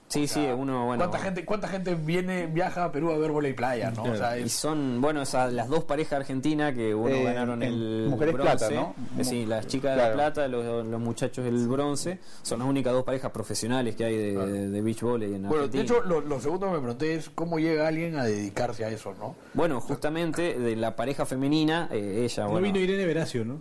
[0.07, 1.01] Sí, sí, uno, bueno.
[1.03, 4.03] ¿Cuánta gente, cuánta gente viene, viaja a Perú a ver volei playa, no?
[4.03, 7.73] O sea, Y son, bueno, esas, las dos parejas argentinas que uno Eh, ganaron en
[7.73, 8.57] el mujeres bronce.
[8.57, 8.95] plata, ¿no?
[9.19, 12.19] Eh, sí, las chicas de la plata, los, los muchachos del bronce.
[12.43, 15.79] Son las únicas dos parejas profesionales que hay de, de beach volley en bueno, de
[15.79, 15.83] Argentina.
[15.83, 19.13] hecho, lo, lo segundo que me pregunté es cómo llega alguien a dedicarse a eso,
[19.19, 19.35] ¿no?
[19.55, 22.65] bueno, justamente de la pareja femenina, eh, ella, No bueno.
[22.67, 23.59] vino Irene Veracio, ¿no?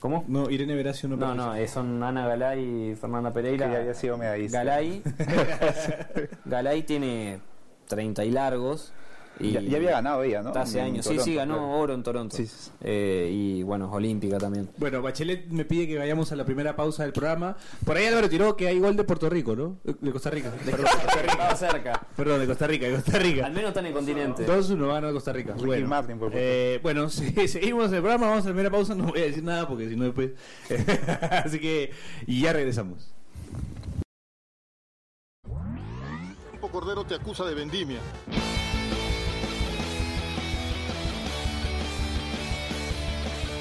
[0.00, 0.24] ¿Cómo?
[0.28, 3.68] No, Irene Veracio no No, no, eh, son Ana Galay y Fernanda Pereira.
[3.68, 4.58] Que había sido medallista.
[4.58, 5.02] Galay,
[6.44, 7.40] Galay tiene
[7.88, 8.92] 30 y largos.
[9.40, 10.50] Y Ya, ya había ganado ella, ¿no?
[10.50, 11.04] Hace En años.
[11.04, 11.70] Sí, Toronto, sí, ganó claro.
[11.70, 12.36] oro en Toronto.
[12.36, 12.70] Sí, sí.
[12.80, 14.68] Eh, y bueno, olímpica también.
[14.78, 17.56] Bueno, Bachelet me pide que vayamos a la primera pausa del programa.
[17.84, 19.78] Por ahí Álvaro tiró que hay gol de Puerto Rico, ¿no?
[19.84, 20.52] De Costa Rica.
[20.64, 20.86] Perdón,
[21.26, 22.06] Estaba cerca.
[22.16, 23.46] Perdón, de Costa Rica, de Costa Rica.
[23.46, 24.46] Al menos está en el continente.
[24.46, 25.52] 2-1 gana Costa Rica.
[25.54, 28.94] Ricky Bueno, Martin, por eh, bueno sí, seguimos el programa, vamos a la primera pausa,
[28.94, 30.32] no voy a decir nada porque si no después...
[31.44, 31.92] Así que,
[32.26, 33.12] y ya regresamos.
[36.70, 37.98] Cordero te acusa de vendimia.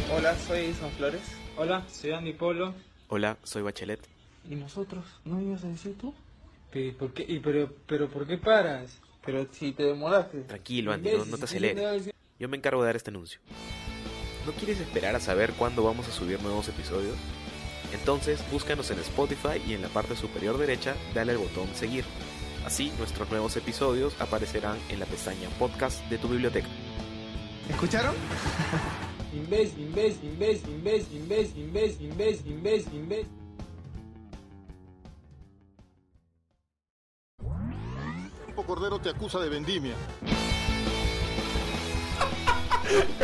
[0.10, 1.22] Hola, soy San Flores.
[1.58, 2.74] Hola, soy Andy Polo.
[3.10, 4.00] Hola, soy Bachelet.
[4.50, 5.04] ¿Y nosotros?
[5.26, 6.14] ¿No ibas a decir tú?
[6.98, 7.26] ¿Por qué?
[7.28, 9.00] ¿Y pero, pero por qué paras?
[9.26, 10.42] Pero si te demoraste.
[10.42, 12.10] Tranquilo, Andy, no, no te aceleres.
[12.40, 13.40] Yo me encargo de dar este anuncio.
[14.46, 17.16] ¿No quieres esperar a saber cuándo vamos a subir nuevos episodios?
[17.92, 22.06] Entonces búscanos en Spotify y en la parte superior derecha dale al botón seguir.
[22.66, 26.68] Así nuestros nuevos episodios aparecerán en la pestaña podcast de tu biblioteca.
[27.70, 28.16] ¿Escucharon?
[29.38, 33.28] Inves, inves, inves, inves, inves, inves, inves, inves, inves.
[38.66, 39.96] Cordero te acusa de vendimia.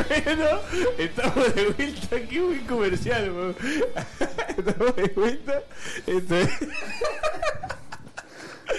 [0.08, 0.45] Bueno,
[0.97, 3.56] estamos de vuelta, qué buen comercial, weón.
[4.58, 5.63] Estamos de vuelta.
[6.06, 6.49] Esto es.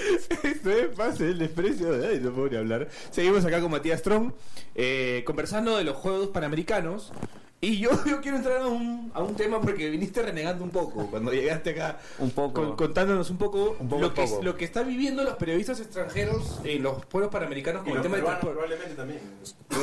[0.43, 1.93] Esto es pase el desprecio.
[2.09, 2.89] Ay, no puedo ni hablar.
[3.11, 4.33] Seguimos acá con Matías Strong,
[4.75, 7.13] eh, conversando de los Juegos Panamericanos.
[7.61, 11.07] Y yo, yo quiero entrar a un, a un tema porque viniste renegando un poco
[11.11, 11.99] cuando llegaste acá.
[12.19, 12.53] Un poco.
[12.63, 14.43] con- contándonos un poco, Un poco lo, que, poco.
[14.43, 18.25] lo que están viviendo los periodistas extranjeros en los Juegos Panamericanos con el tema del
[18.27, 18.55] transporte.
[18.55, 19.21] probablemente también.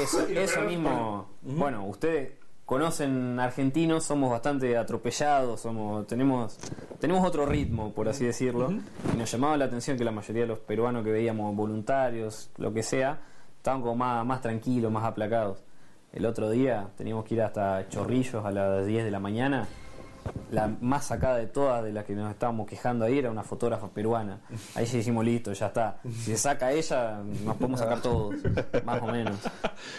[0.04, 1.30] Eso, eso mismo.
[1.42, 2.34] Bueno, ustedes
[2.72, 6.58] conocen argentinos, somos bastante atropellados, somos tenemos
[7.02, 8.72] tenemos otro ritmo, por así decirlo.
[9.14, 12.74] Y nos llamaba la atención que la mayoría de los peruanos que veíamos voluntarios, lo
[12.74, 13.20] que sea,
[13.58, 15.62] estaban como más, más tranquilos, más aplacados.
[16.14, 19.68] El otro día teníamos que ir hasta Chorrillos a las 10 de la mañana.
[20.52, 23.88] La más sacada de todas de las que nos estábamos quejando ahí era una fotógrafa
[23.90, 24.42] peruana.
[24.76, 26.00] Ahí ya hicimos listo, ya está.
[26.04, 28.36] Si se saca ella, nos podemos sacar todos,
[28.86, 29.36] más o menos.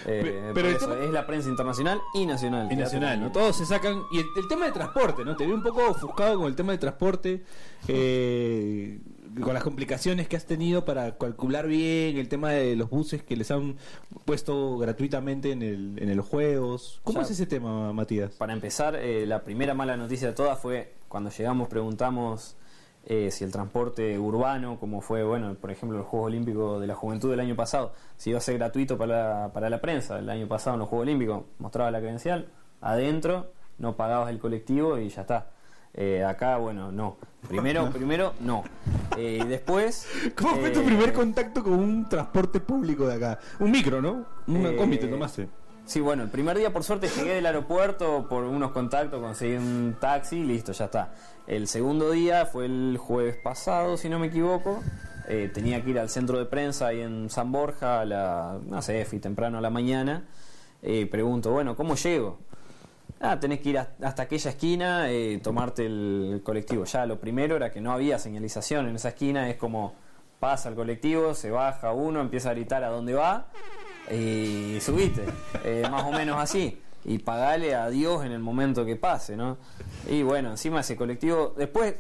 [0.07, 2.71] Eh, Pero eso, tema- es la prensa internacional y nacional.
[2.71, 3.33] Y nacional, ¿no?
[3.33, 4.01] Todos se sacan.
[4.13, 5.35] Y el, el tema de transporte, ¿no?
[5.37, 7.43] Te vi un poco ofuscado con el tema de transporte,
[7.89, 8.99] eh,
[9.41, 13.37] con las complicaciones que has tenido para calcular bien el tema de los buses que
[13.37, 13.77] les han
[14.25, 17.01] puesto gratuitamente en, el, en los juegos.
[17.05, 18.33] ¿Cómo es ese tema, Matías?
[18.33, 22.57] Para empezar, eh, la primera mala noticia de todas fue cuando llegamos, preguntamos
[23.05, 26.95] eh, si el transporte urbano, como fue, bueno, por ejemplo, los Juegos Olímpicos de la
[26.95, 30.31] Juventud del año pasado, si iba a ser gratuito para la, para la prensa, el
[30.31, 32.49] año pasado en los Juegos Olímpicos, mostraba la credencial,
[32.81, 35.51] adentro, no pagabas el colectivo y ya está.
[35.95, 37.17] Eh, acá, bueno, no.
[37.49, 38.65] Primero, primero, no.
[39.17, 40.07] Eh, después.
[40.37, 43.39] ¿Cómo fue tu eh, primer contacto con un transporte público de acá?
[43.61, 44.25] Un micro, ¿no?
[44.47, 45.49] Una Eh, combi te tomaste.
[45.85, 49.97] Sí, bueno, el primer día por suerte llegué del aeropuerto por unos contactos, conseguí un
[50.01, 51.13] taxi y listo, ya está.
[51.49, 54.81] El segundo día fue el jueves pasado, si no me equivoco.
[55.29, 58.81] Eh, tenía que ir al centro de prensa ahí en San Borja, a la, no
[58.81, 60.25] sé, fui temprano a la mañana.
[61.11, 62.39] Pregunto, bueno, ¿cómo llego?
[63.25, 66.85] Ah, tenés que ir hasta aquella esquina, eh, tomarte el, el colectivo.
[66.85, 69.95] Ya lo primero era que no había señalización en esa esquina, es como
[70.41, 73.47] pasa el colectivo, se baja uno, empieza a gritar a dónde va
[74.11, 75.25] y subiste.
[75.63, 76.83] Eh, más o menos así.
[77.05, 79.57] Y pagale a Dios en el momento que pase, ¿no?
[80.09, 81.95] Y bueno, encima ese colectivo, después,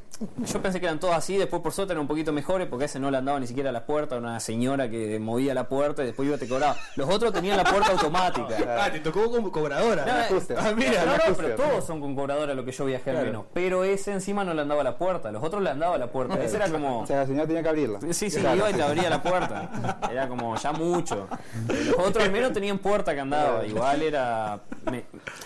[0.47, 3.01] yo pensé que eran todos así, después por suerte eran un poquito mejores, porque ese
[3.01, 6.07] no le andaba ni siquiera a la puerta, una señora que movía la puerta y
[6.07, 6.77] después iba y te cobraba.
[6.97, 8.57] Los otros tenían la puerta automática.
[8.83, 10.05] Ah, te tocó como cobradora.
[10.07, 13.31] No, Ah, mira, no, pero todos son con cobradora lo que yo viajé al Claro.
[13.31, 13.45] menos.
[13.53, 16.07] Pero ese encima no le andaba a la puerta, los otros le andaba a la
[16.09, 16.43] puerta.
[16.43, 17.01] Ese era como.
[17.01, 18.01] O sea, la señora tenía que abrirla.
[18.11, 18.57] Sí, sí, Claro.
[18.57, 19.99] iba y te abría la puerta.
[20.11, 21.29] Era como ya mucho.
[21.69, 23.65] Los otros al menos tenían puerta que andaba.
[23.67, 24.61] Igual era.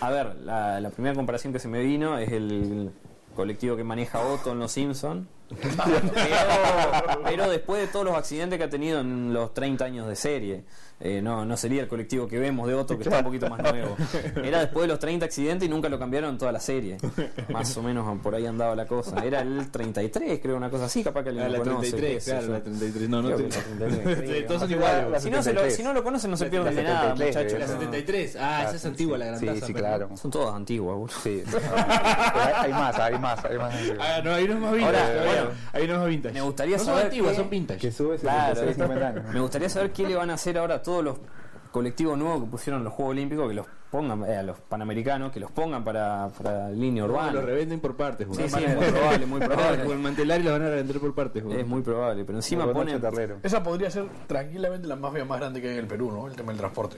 [0.01, 2.91] A ver, la, la primera comparación que se me vino es el
[3.35, 5.27] colectivo que maneja Otto en Los Simpsons.
[5.49, 10.15] Pero, pero después de todos los accidentes que ha tenido en los 30 años de
[10.15, 10.63] serie,
[10.99, 13.61] eh, no, no sería el colectivo que vemos de Otto, que está un poquito más
[13.61, 13.95] nuevo.
[14.43, 16.97] Era después de los 30 accidentes y nunca lo cambiaron en toda la serie.
[17.49, 19.23] Más o menos por ahí andaba la cosa.
[19.23, 21.91] Era el 33, creo, una cosa así, capaz que alguien Ah, lo la conoce.
[21.91, 23.09] 33, qué sé claro, la 33.
[23.09, 23.43] No, no Creo te...
[23.43, 24.29] que la 33.
[24.37, 25.23] Sí, Todos son iguales.
[25.23, 25.75] Si no, se lo, 73.
[25.75, 27.59] si no lo conocen, no se pierden de nada, 73, muchachos.
[27.59, 28.37] La 73.
[28.39, 29.67] Ah, esa es antigua, la Sí, grandaza.
[29.67, 30.09] sí, pero- claro.
[30.17, 31.15] Son todas antiguas, boludo.
[31.23, 31.43] Sí.
[32.33, 33.73] Hay, hay más, hay más, hay más.
[33.99, 34.71] Ah, no, ahí no es más.
[35.73, 36.33] Es más vintage.
[36.33, 37.79] me gustaría no saber son antiguas, son vintage.
[37.79, 39.33] Que Claro, 76, 50 años.
[39.33, 41.17] me gustaría saber qué le van a hacer ahora a todos los
[41.71, 45.39] colectivos nuevos que pusieron los Juegos Olímpicos, que los pongan, eh, a los panamericanos, que
[45.39, 47.33] los pongan para, para línea No, urbana.
[47.33, 49.83] Lo revenden por partes, Sí, sí, es muy probable, muy probable.
[49.83, 51.43] Con el mantelar y lo van a revender por partes.
[51.45, 53.01] Es muy probable, pero encima ponen...
[53.43, 56.27] Esa podría ser tranquilamente la mafia más grande que hay en el Perú, ¿no?
[56.27, 56.97] El tema del transporte.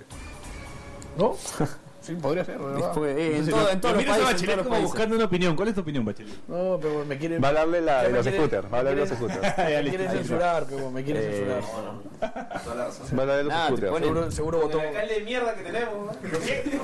[1.18, 1.36] ¿No?
[2.02, 2.78] Sí, podría ser, verdad.
[2.78, 4.20] Después, eh, en, todo- en todos lo los países.
[4.20, 4.84] en Bachelet todos los como países.
[4.92, 5.56] buscando una opinión.
[5.56, 6.34] ¿Cuál es tu opinión, Bachelet?
[6.48, 7.44] No, pero me quieren...
[7.44, 8.74] Va a darle la de los scooters.
[8.74, 9.58] Va a de los me scooters.
[9.58, 13.20] Me quieren censurar, pero me quieren Eh, censurar.
[13.20, 13.98] Va a de los scooters.
[14.00, 14.78] Seguro, seguro votó...
[14.80, 16.16] de mierda que tenemos.
[16.46, 16.80] ¿Qué?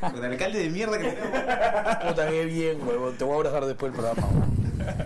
[0.00, 2.06] Con el alcalde de mierda que tenemos.
[2.08, 3.16] Puta, qué bien, huevón.
[3.16, 4.28] Te voy a abrazar después del programa.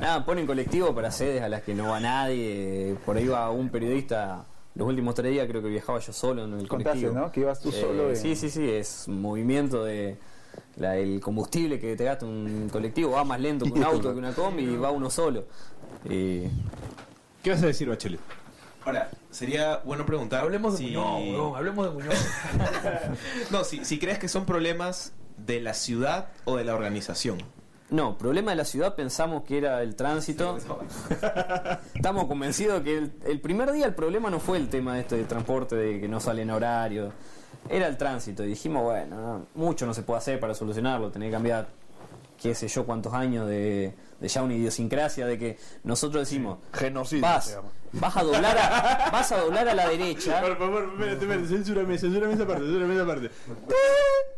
[0.01, 2.95] Nada, ponen colectivo para sedes a las que no va nadie.
[3.05, 4.45] Por ahí va un periodista.
[4.81, 7.27] Los últimos tres días creo que viajaba yo solo en el Contaste, colectivo.
[7.27, 7.31] ¿no?
[7.33, 8.09] Que ibas tú Eh, solo.
[8.09, 10.17] en- Sí, sí, sí, es un movimiento de
[10.77, 13.11] la- el combustible que te gasta un colectivo.
[13.11, 15.45] Va más lento que un auto, que una combi y va uno solo.
[16.09, 16.45] Y
[17.43, 18.21] ¿Qué vas a decir, Bachelet?
[18.87, 20.45] Ahora, sería bueno preguntar.
[20.45, 20.85] Hablemos de si...
[20.87, 21.57] Muñoz, huevón.
[21.57, 22.15] Hablemos de Muñoz.
[23.51, 27.37] No, si, si crees que son problemas de la ciudad o de la organización.
[27.91, 30.59] No, problema de la ciudad pensamos que era el tránsito.
[31.95, 35.17] Estamos convencidos que el, el primer día el problema no fue el tema de este
[35.17, 37.13] de transporte, de que no sale en horario,
[37.69, 38.45] era el tránsito.
[38.45, 41.69] Y dijimos, bueno, no, mucho no se puede hacer para solucionarlo, tener que cambiar,
[42.41, 47.23] qué sé yo, cuántos años de, de ya una idiosincrasia, de que nosotros decimos, Genocidio
[47.23, 47.59] vas,
[47.93, 50.41] vas a doblar a, vas a doblar a la derecha.
[50.41, 53.31] Por favor, espérate, espérate, censúrame, censúrame esa parte, censúrame esa parte.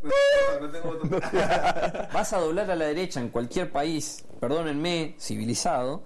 [2.12, 6.04] vas a doblar a la derecha en cualquier país, perdónenme, civilizado,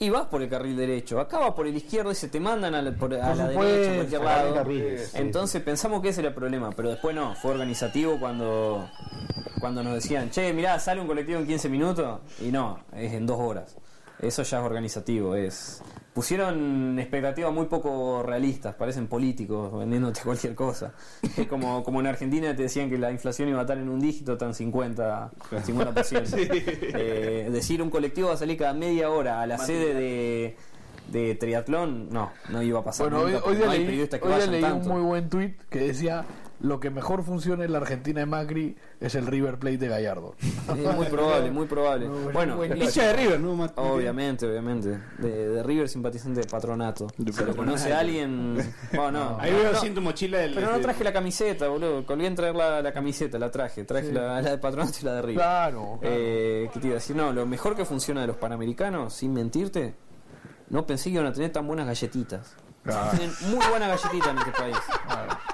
[0.00, 1.18] y vas por el carril derecho.
[1.20, 3.90] Acá vas por el izquierdo y se te mandan a la, por- a la derecha,
[3.92, 4.54] a cualquier lado.
[4.54, 8.88] carriles, sí, Entonces pensamos que ese era el problema, pero después no, fue organizativo cuando,
[9.60, 13.26] cuando nos decían, che, mirá, sale un colectivo en 15 minutos, y no, es en
[13.26, 13.76] dos horas.
[14.20, 15.82] Eso ya es organizativo, es...
[16.18, 20.92] Pusieron expectativas muy poco realistas, parecen políticos vendiéndote cualquier cosa.
[21.36, 24.00] Es como, como en Argentina te decían que la inflación iba a estar en un
[24.00, 25.30] dígito, tan 50,
[25.64, 26.88] 50%.
[27.00, 30.56] Eh, decir un colectivo va a salir cada media hora a la sede de,
[31.12, 33.10] de triatlón, no, no iba a pasar.
[33.10, 35.28] Bueno, hoy, nunca, hoy porque día no hay leí, hoy día leí un muy buen
[35.28, 36.24] tweet que decía
[36.60, 40.34] lo que mejor funciona en la Argentina de Macri es el River Plate de Gallardo.
[40.40, 42.08] Es muy probable, muy probable.
[42.08, 42.64] No, Bueno.
[42.64, 43.54] Hincha de River, ¿no?
[43.54, 44.98] Mat- Obviamente, obviamente.
[45.18, 47.06] De, de River simpatizante de patronato.
[47.16, 48.56] Si lo conoce alguien.
[48.92, 49.38] Bueno, no.
[49.40, 50.54] Ahí veo en tu mochila el.
[50.54, 52.04] Pero no traje la camiseta, boludo.
[52.04, 53.84] Colgué en traer la, la camiseta, la traje.
[53.84, 55.36] Traje la, la de patronato y la de River.
[55.36, 56.16] Claro, claro.
[56.16, 57.14] Eh, ¿Qué te iba a decir?
[57.14, 59.94] No, lo mejor que funciona de los panamericanos, sin mentirte,
[60.70, 62.56] no pensé que iban a tener tan buenas galletitas.
[63.10, 64.76] Tienen muy buena galletita en este país.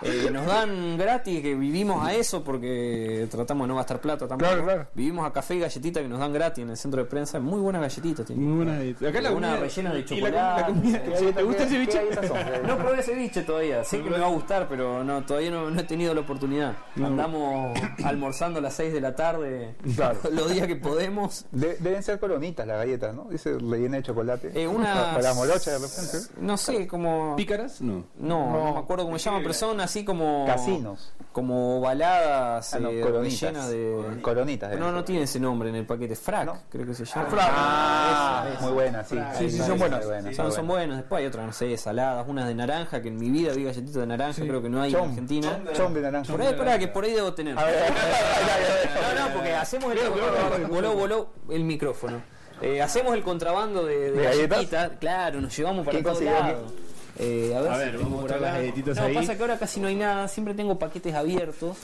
[0.03, 4.51] Eh, nos dan gratis, que vivimos a eso porque tratamos de no gastar plata tampoco.
[4.51, 4.87] Claro, claro.
[4.94, 7.40] Vivimos a café y galletita que nos dan gratis en el centro de prensa.
[7.40, 8.44] Muy buenas galletitas tienen.
[8.49, 9.09] Muy buena.
[9.09, 10.37] Acá la Una comida- rellena de la chocolate.
[10.61, 11.03] la comida-
[11.35, 12.01] ¿Te gusta el ceviche?
[12.66, 15.81] No probé ceviche todavía, sé que me va a gustar, pero no todavía no, no
[15.81, 16.75] he tenido la oportunidad.
[16.97, 20.18] Andamos almorzando a las 6 de la tarde Claro.
[20.33, 21.47] los días que podemos.
[21.53, 23.25] De- deben ser coronitas las galletas, ¿no?
[23.31, 24.51] Dice rellena de chocolate.
[24.55, 26.18] Eh, unas- Para morocha de repente.
[26.40, 27.24] No sé, como...
[27.37, 27.81] ¿Pícaras?
[27.81, 28.05] No.
[28.17, 30.45] No, no, me acuerdo cómo se llaman, pero son así como...
[30.47, 31.13] Casinos.
[31.33, 33.41] Como baladas Ah, no, eh, coronitas.
[33.41, 34.21] rellenas de...
[34.23, 34.71] Coronitas.
[34.71, 35.05] deben No, no ser.
[35.07, 36.15] tiene ese nombre en el paquete.
[36.17, 36.59] Frac, No.
[36.71, 37.29] creo que se llama.
[37.41, 38.61] Ah, esa.
[38.63, 39.19] muy buenas, sí.
[39.39, 40.05] Sí, sí, son buenas.
[40.05, 40.67] Son, son buena.
[40.67, 40.97] buenos.
[40.99, 43.95] Después hay otras, no sé, saladas, unas de naranja, que en mi vida vi galletitas
[43.97, 45.09] de naranja, creo que no hay en Chom.
[45.09, 45.61] Argentina.
[45.73, 46.31] Chom de naranja.
[46.33, 47.59] Por ahí, espera, que por ahí debo tener.
[47.59, 47.75] A ver,
[49.17, 52.23] No, no, porque hacemos el voló, voló el micrófono.
[52.63, 56.73] Eh, hacemos el contrabando de, de ¿De galletitas, claro, nos llevamos para ¿Quién todos lados.
[57.18, 58.40] Eh, a ver, A si ver, vamos por las
[58.96, 59.14] no, ahí.
[59.14, 61.77] pasa que ahora casi no hay nada, siempre tengo paquetes abiertos.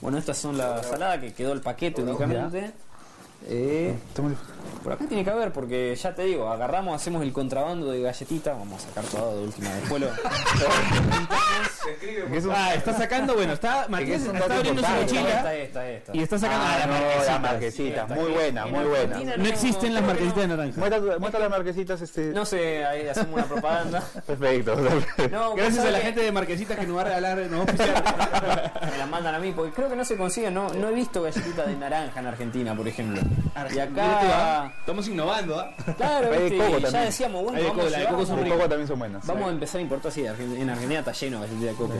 [0.00, 2.72] Bueno, estas son la salada que quedó el paquete únicamente.
[3.46, 3.94] Eh,
[4.82, 8.56] por acá tiene que haber, porque ya te digo, agarramos, hacemos el contrabando de galletitas,
[8.58, 9.70] vamos a sacar todo de última.
[9.74, 10.08] Después lo,
[12.54, 16.16] Ah, está sacando, bueno, está Matías es está abriendo su mochila esta, esta, esta.
[16.16, 18.08] y está sacando Ah, las no, las marquesitas.
[18.08, 18.10] marquesitas.
[18.10, 19.36] Muy buena, muy buena.
[19.36, 20.78] No existen las marquesitas de naranja.
[20.80, 22.26] Muestra, muestra las marquesitas, este.
[22.32, 24.02] No sé, ahí hacemos una propaganda.
[24.26, 24.76] Perfecto.
[25.30, 27.72] No, Gracias ¿sabes a la gente de Marquesitas que nos va a regalar, nos va
[28.80, 28.86] a.
[28.90, 31.22] Me la mandan a mí, porque creo que no se consigue, no, no he visto
[31.22, 33.20] galletitas de naranja en Argentina, por ejemplo.
[33.74, 35.74] Y acá, Estamos innovando, ¿ah?
[35.96, 38.26] claro, Hay de coco ya decíamos, bueno, Hay de vamos, coco, la de a coco
[38.26, 39.26] son Un poco también son buenas.
[39.26, 41.94] vamos a empezar a importar, sí, en Argentina está lleno de de coco.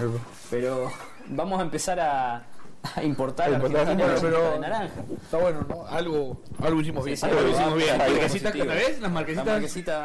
[0.51, 0.91] Pero
[1.29, 2.43] vamos a empezar a,
[2.97, 4.95] a importar a Importar, Argentina bueno, pero- de naranja.
[5.23, 5.87] Está bueno, ¿no?
[5.87, 7.17] Algo, algo hicimos bien.
[7.17, 7.91] sí, Lo hicimos bien.
[8.01, 8.65] Algo Marquesitas, positivo.
[8.67, 8.91] ¿la ves?
[8.93, 9.47] Las La marquesitas.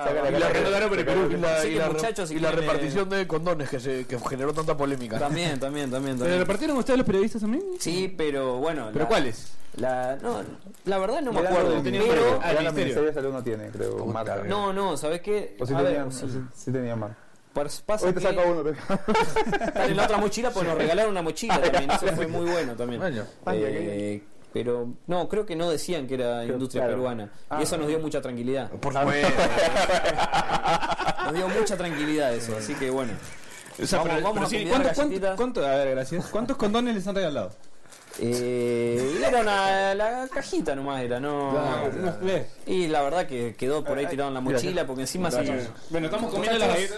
[0.09, 0.49] Y la sácala.
[0.49, 1.27] renovaron por el Perú.
[1.31, 1.85] Y la, y la-
[2.27, 5.19] si repartición de condones que, se, que generó tanta polémica.
[5.19, 6.15] También, también, también.
[6.15, 6.39] ¿Pero también.
[6.39, 7.63] repartieron ustedes los periodistas también?
[7.79, 8.89] Sí, pero bueno.
[8.93, 9.53] ¿Pero la- cuáles?
[9.77, 10.41] La, no,
[10.85, 11.81] la verdad no me acuerdo.
[11.83, 13.03] Pero, la ministerio.
[13.03, 14.37] De Salud no tiene, creo, marca.
[14.45, 15.55] no, no, ¿sabes qué?
[15.59, 16.11] O ver, tenían,
[16.71, 17.17] tenían marca.
[17.53, 18.69] Pas- Pasa Hoy te saco uno.
[19.65, 21.89] está en la otra mochila, pues nos regalaron una mochila también.
[21.91, 23.01] Eso fue muy bueno también.
[23.01, 23.23] Bueno.
[23.51, 24.21] Eh,
[24.53, 26.97] pero no, creo que no decían que era industria claro.
[26.97, 27.29] peruana.
[27.49, 27.57] Ah.
[27.59, 28.69] Y eso nos dio mucha tranquilidad.
[28.71, 29.27] Por supuesto.
[31.25, 33.13] Nos dio mucha tranquilidad eso, así que bueno.
[33.81, 35.35] O sea, Vamos- pero- vamos pero a sí, combinar ¿cuánto- cuánto- galletitas?
[35.37, 36.25] cuánto- A ver, gracias.
[36.27, 37.51] ¿Cuántos condones les han regalado?
[38.21, 41.53] Eh, era una, la cajita nomás, era, no.
[41.53, 42.47] No, ¿ves?
[42.65, 45.37] Y la verdad que quedó por ahí tirado en la mochila, porque encima sí.
[45.89, 46.97] Bueno, estamos comiendo las Muchachos,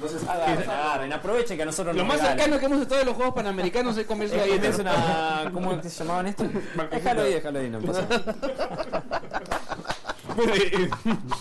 [0.00, 0.28] galletas.
[0.28, 3.14] Agarren, agarren, aprovechen que a nosotros Lo nos más cercano que hemos estado de los
[3.16, 4.74] Juegos Panamericanos es comer Es que galletas.
[4.74, 5.50] es una.
[5.52, 6.44] ¿Cómo se llamaban esto?
[6.90, 8.06] Déjalo ahí, déjalo ahí, no pasa.
[10.38, 10.88] Eh,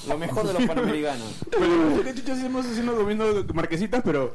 [0.07, 1.27] Lo mejor de los panamericanos.
[1.57, 4.33] Bueno, ¿qué chuchas hemos haciendo comiendo marquesitas, pero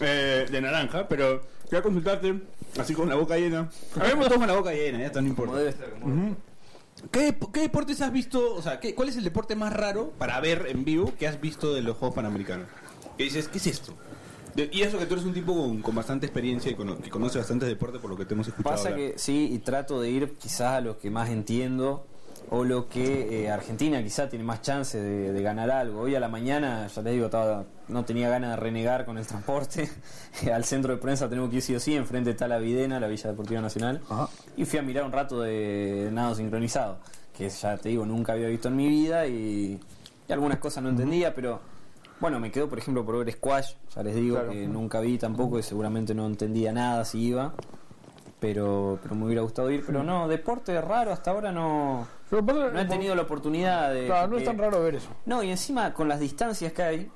[0.00, 1.06] eh, de naranja?
[1.08, 2.40] Pero quería consultarte,
[2.78, 3.68] así con la boca llena.
[4.00, 5.50] Habíamos todos con la boca llena, ya está, no importa.
[5.52, 5.90] Como debe ser.
[6.00, 7.10] como debe ser.
[7.10, 8.54] ¿Qué, qué deportes has visto?
[8.54, 11.40] O sea, ¿qué, ¿cuál es el deporte más raro para ver en vivo que has
[11.40, 12.68] visto de los Juegos Panamericanos?
[13.16, 13.94] Que dices, ¿qué es esto?
[14.54, 17.10] De- y eso que tú eres un tipo con, con bastante experiencia y cono- que
[17.10, 18.74] conoce bastantes deportes por lo que te hemos escuchado.
[18.76, 19.12] Pasa hablar.
[19.12, 22.06] que sí, y trato de ir quizás a los que más entiendo
[22.48, 26.02] o lo que eh, Argentina quizá tiene más chance de, de ganar algo.
[26.02, 29.26] Hoy a la mañana, ya les digo, estaba, no tenía ganas de renegar con el
[29.26, 29.90] transporte.
[30.54, 33.08] Al centro de prensa tenemos que ir sí o sí, enfrente está la Videna, la
[33.08, 34.00] Villa Deportiva Nacional.
[34.56, 36.98] Y fui a mirar un rato de nado sincronizado,
[37.36, 39.80] que ya te digo, nunca había visto en mi vida y,
[40.28, 41.60] y algunas cosas no entendía, pero
[42.20, 44.50] bueno, me quedo por ejemplo por ver squash, ya les digo Claro.
[44.52, 47.52] que nunca vi tampoco y seguramente no entendía nada si iba
[48.40, 52.78] pero pero me hubiera gustado ir pero no deporte raro hasta ahora no Pero no
[52.80, 55.08] he tenido la oportunidad de Claro, no es tan raro ver eso.
[55.24, 57.10] no y encima con las distancias que hay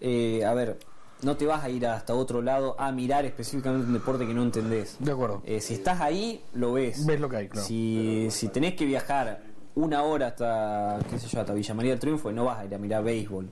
[0.00, 0.78] eh, a ver
[1.22, 4.42] no te vas a ir hasta otro lado a mirar específicamente un deporte que no
[4.42, 5.42] entendés De acuerdo.
[5.46, 7.66] Eh, si estás ahí lo ves Ves lo que hay, claro.
[7.66, 9.40] si, si tenés que viajar
[9.74, 12.74] una hora hasta qué sé yo hasta Villa María del Triunfo no vas a ir
[12.74, 13.50] a mirar béisbol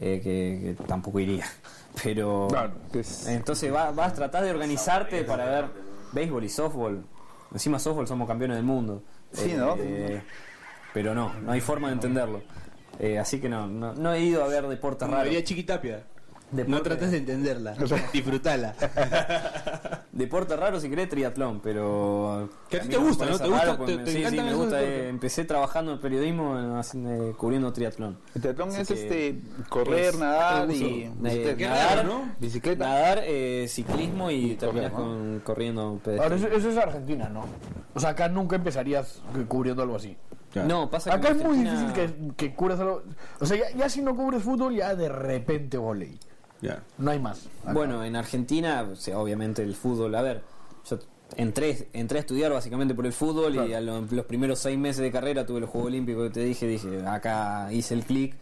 [0.00, 1.44] eh, que, que tampoco iría
[2.02, 2.72] pero Claro.
[3.26, 5.64] Entonces va- vas a tratar de organizarte para ver
[6.12, 7.04] béisbol y softball.
[7.52, 9.02] Encima softball somos campeones del mundo.
[9.32, 9.76] Sí, ¿no?
[10.94, 12.42] Pero no, no hay forma de entenderlo.
[12.98, 15.24] Eh, así que no, no, no he ido a ver deportes raros.
[15.26, 16.02] diría Chiquitapia.
[16.50, 17.74] No trates de entenderla,
[18.12, 18.74] disfrutala.
[20.12, 22.48] Deporte raro si querés triatlón, pero...
[22.68, 23.38] Que a ti mí te gusta, ¿no?
[23.38, 23.76] ¿Te raro gusta?
[23.78, 24.82] porque ¿Te- te sí, me esos gusta.
[24.82, 28.18] eh, empecé trabajando en periodismo eh, cubriendo triatlón.
[28.34, 31.10] el triatlón Así es que este correr, es nadar y.
[31.22, 32.32] Qué nadar, ¿no?
[32.40, 32.84] Bicicleta.
[32.88, 37.44] Nadar, eh, ciclismo y, terminas correr, con, corriendo Ahora, eso, eso es Argentina, ¿no?
[37.94, 40.16] O sea, acá nunca empezarías cubriendo algo así.
[40.66, 43.02] No, pasa que Acá es muy difícil que, que cubras algo.
[43.38, 46.18] O sea, ya, ya si no cubres fútbol, ya de repente volei.
[46.60, 46.82] Ya.
[46.98, 47.46] No hay más.
[47.62, 47.72] Acá.
[47.72, 50.42] Bueno, en Argentina, o sea, obviamente el fútbol, a ver,
[50.90, 50.98] yo
[51.36, 55.02] entré, entré a estudiar básicamente por el fútbol y a lo- los primeros seis meses
[55.02, 58.34] de carrera tuve los Juegos Olímpicos que te dije, dije, acá hice el clic,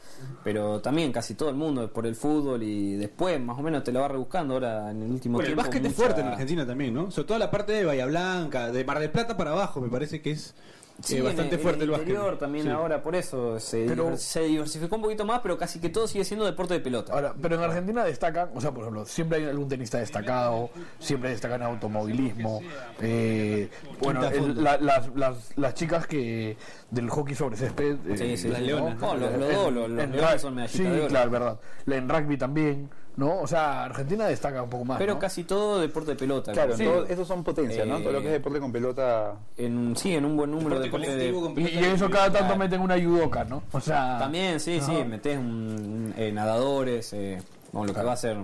[0.45, 3.83] pero también casi todo el mundo es por el fútbol y después más o menos
[3.85, 5.63] te lo va rebuscando ahora en el último Bueno, el tiempo.
[5.63, 7.11] básquet es mucha- fuerte en Argentina también, ¿no?
[7.11, 10.23] Sobre todo la parte de Bahía Blanca, de Mar del Plata para abajo, me parece
[10.23, 10.55] que es
[10.99, 12.09] eh, Sí, bastante en fuerte el el básquet.
[12.09, 12.71] interior también Sí.
[12.71, 16.09] ahora, por eso se, Pero- diver- se diversificó un poquito más, pero casi que todo
[16.09, 17.13] sigue siendo deporte de pelota.
[17.13, 21.31] Ahora, pero en Argentina destacan, o sea, por ejemplo, siempre hay algún tenista destacado, siempre
[21.31, 22.61] destacan automovilismo.
[23.01, 23.69] eh,
[24.01, 26.57] bueno, el- la- las, las, las chicas que
[26.91, 27.97] del hockey sobre césped.
[28.09, 28.65] eh, Sí, sí, Las sí.
[28.67, 28.99] leonas.
[28.99, 31.09] No, los, los en- los, los en leones son medallitas Sí, de oro.
[31.09, 31.61] claro, verdad.
[31.87, 33.41] En rugby también, ¿no?
[33.41, 34.99] O sea, Argentina destaca un poco más.
[34.99, 35.19] Pero ¿no?
[35.19, 36.53] casi todo deporte de pelota.
[36.53, 36.85] Claro, Sí.
[36.85, 37.97] todo- esos son potencias, ¿no?
[37.99, 39.35] Eh, Todo lo que es deporte con pelota.
[39.57, 42.39] En, sí, en un buen número de Deporte de, Y, y eso de- cada tanto
[42.41, 42.57] Claro.
[42.59, 43.63] meten una judoka, ¿no?
[43.73, 44.19] O sea.
[44.19, 47.41] También, sí, sí, metés un, eh, nadadores, eh,
[47.73, 48.37] bueno, lo que va a ser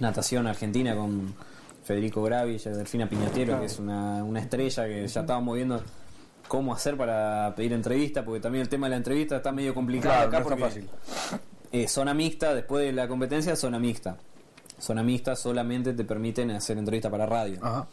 [0.00, 1.34] natación argentina con
[1.84, 5.82] Federico Gravilla, Delfina Piñatero, que es una, una estrella que ya estábamos viendo
[6.48, 10.14] cómo hacer para pedir entrevista, porque también el tema de la entrevista está medio complicado
[10.14, 11.40] Claro, acá no está porque fácil.
[11.72, 14.16] Eh, zona mixta, después de la competencia, zona mixta.
[14.80, 17.58] Zona mixta solamente te permiten hacer entrevista para radio.
[17.62, 17.86] Ajá.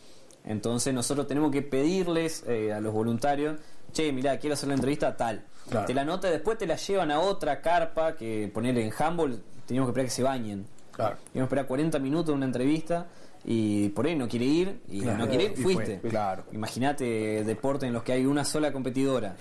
[0.46, 3.60] Entonces nosotros tenemos que pedirles eh, a los voluntarios,
[3.94, 5.44] che, mirá, quiero hacer la entrevista tal.
[5.70, 5.86] Claro.
[5.86, 9.42] Te la nota y después te la llevan a otra carpa que ponerle en handball,
[9.68, 10.66] teníamos que esperar que se bañen.
[10.92, 11.18] Claro.
[11.18, 13.08] Teníamos que esperar 40 minutos de una entrevista
[13.46, 15.20] y por ahí no quiere ir y Claro.
[15.20, 16.00] no quiere ir, fuiste.
[16.00, 16.44] fue, claro.
[16.52, 19.36] Imagínate deporte en los que hay una sola competidora.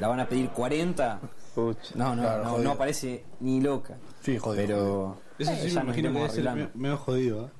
[0.00, 1.20] La van a pedir 40.
[1.54, 1.94] Pucha.
[1.94, 2.64] No, no, Claro, no, jodido.
[2.64, 3.96] no aparece ni loca.
[4.22, 7.46] Sí, jodido, Pero Eso eh, sí, ya me nos imagino que debe ser medio jodido.
[7.46, 7.50] ¿eh?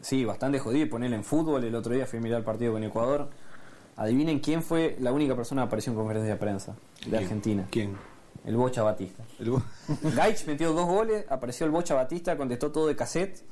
[0.00, 0.86] Sí, bastante jodido.
[0.86, 1.64] Y ponerle en fútbol.
[1.64, 3.28] El otro día fui a mirar el partido con Ecuador.
[3.96, 7.66] Adivinen quién fue la única persona que apareció en conferencia de prensa de Argentina.
[7.70, 7.96] ¿Quién?
[8.44, 9.24] El Bocha Batista.
[9.40, 9.62] El bo-
[10.14, 13.42] Gaich metió dos goles, apareció el Bocha Batista, contestó todo de cassette.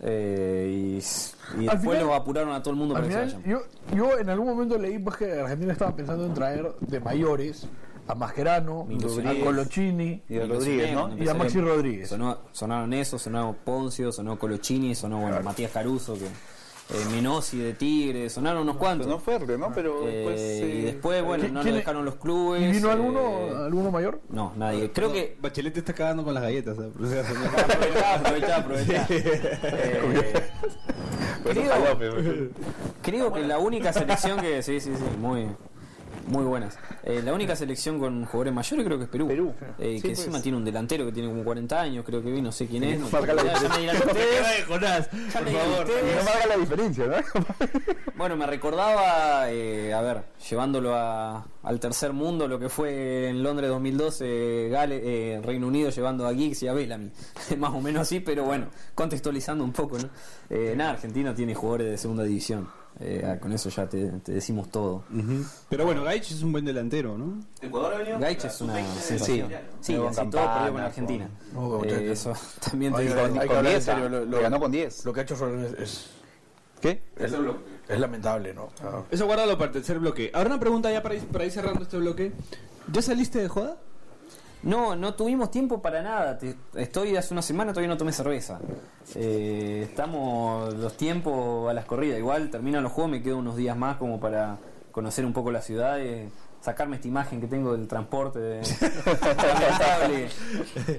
[0.00, 3.50] eh, y, después final- lo apuraron a todo el mundo para que se final, vayan.
[3.90, 7.68] yo, yo en algún momento leí pues, que Argentina estaba pensando en traer de mayores
[8.06, 9.44] a Mascherano, a.
[9.44, 11.10] Colochini Y a Rodríguez, ¿no?
[11.16, 12.08] y a Maxi Rodríguez.
[12.08, 17.72] Sonó, sonaron eso, sonó Poncio, sonó Colochini, sonó bueno, Matías Caruso, que, eh, Menosi de
[17.72, 19.06] Tigre, sonaron unos cuantos.
[19.06, 19.72] No fuerte, ¿no?
[19.74, 20.40] Pero Eh, después.
[20.40, 22.62] y después, bueno, ¿Quién- no quién- dejaron los clubes.
[22.62, 24.20] ¿Y vino eh, alguno, alguno mayor?
[24.28, 24.90] No, nadie.
[24.92, 25.38] Creo que.
[25.40, 26.76] Bachelet te está cagando con las galletas.
[26.78, 26.90] ¿eh?
[27.64, 29.06] Aprovechá, aprovechá, aprovechá.
[31.44, 32.48] Creo,
[33.02, 34.62] creo que la única selección que.
[34.62, 35.46] Sí, sí, sí, muy.
[36.26, 36.78] Muy buenas.
[37.02, 39.28] Eh, la única selección con jugadores mayores creo que es Perú.
[39.28, 39.54] Perú.
[39.78, 40.18] Eh, Sí, que pues.
[40.20, 42.84] encima tiene un delantero que tiene como 40 años, creo que vi, no sé quién
[42.84, 42.98] es.
[43.00, 43.50] no marca la no
[46.24, 47.16] marca diferencia, ¿no?
[48.16, 53.42] Bueno, me recordaba, eh, a ver, llevándolo a- al tercer mundo, lo que fue en
[53.42, 57.10] Londres 2012, Gale, eh, Reino Unido llevando a Giggs y a Bellamy.
[57.58, 60.08] Más o menos así, pero bueno, contextualizando un poco, ¿no?
[60.50, 62.68] Eh, nada, Argentina tiene jugadores de segunda división.
[63.00, 65.02] Eh, ah, con eso ya te, te decimos todo.
[65.68, 67.40] Pero bueno, Gaich es un buen delantero, ¿no?
[67.60, 68.18] Ecuador ha venido.
[68.20, 69.50] Gaich es una sensación.
[69.80, 71.28] Sí, Con así todo perdió con Argentina.
[71.84, 72.32] Eh, eso
[72.70, 73.14] también te digo.
[73.16, 75.04] Con, hay que con hablar en 10, serio, ah, lo- lo- le ganó con 10.
[75.04, 76.10] Lo que ha hecho Suárez es, es,
[76.80, 77.02] ¿Qué?
[77.16, 77.32] es,
[77.88, 78.68] es lamentable, ¿no?
[78.82, 79.02] Ah.
[79.10, 80.30] Eso guárdalo para el tercer bloque.
[80.32, 82.32] Ahora una pregunta ya para ir, para ir cerrando este bloque.
[82.92, 83.76] ¿Ya saliste de joda?
[84.64, 86.38] No, no tuvimos tiempo para nada.
[86.38, 88.58] Te- estoy hace una semana todavía no tomé cerveza.
[89.14, 92.18] Eh, estamos los tiempos a las corridas.
[92.18, 94.56] Igual terminan los juegos, me quedo unos días más como para
[94.90, 96.28] conocer un poco la ciudad, y
[96.60, 98.60] sacarme esta imagen que tengo del transporte
[99.36, 100.28] lamentable,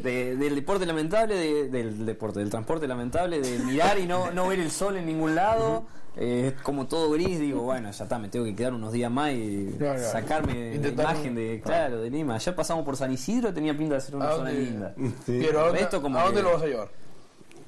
[0.03, 4.47] de- del deporte lamentable, de- del deporte, del transporte lamentable, de mirar y no, no
[4.47, 5.85] ver el sol en ningún lado.
[6.17, 9.11] Eh, es como todo gris, digo, bueno, ya está, me tengo que quedar unos días
[9.11, 12.37] más y Claro, sacarme la imagen de, claro, de Lima.
[12.37, 14.93] Ya pasamos por San Isidro, tenía pinta de ser una ¿A zona linda.
[15.25, 16.87] Pero ¿a dónde, Esto como ¿a dónde que- lo vas a llevar?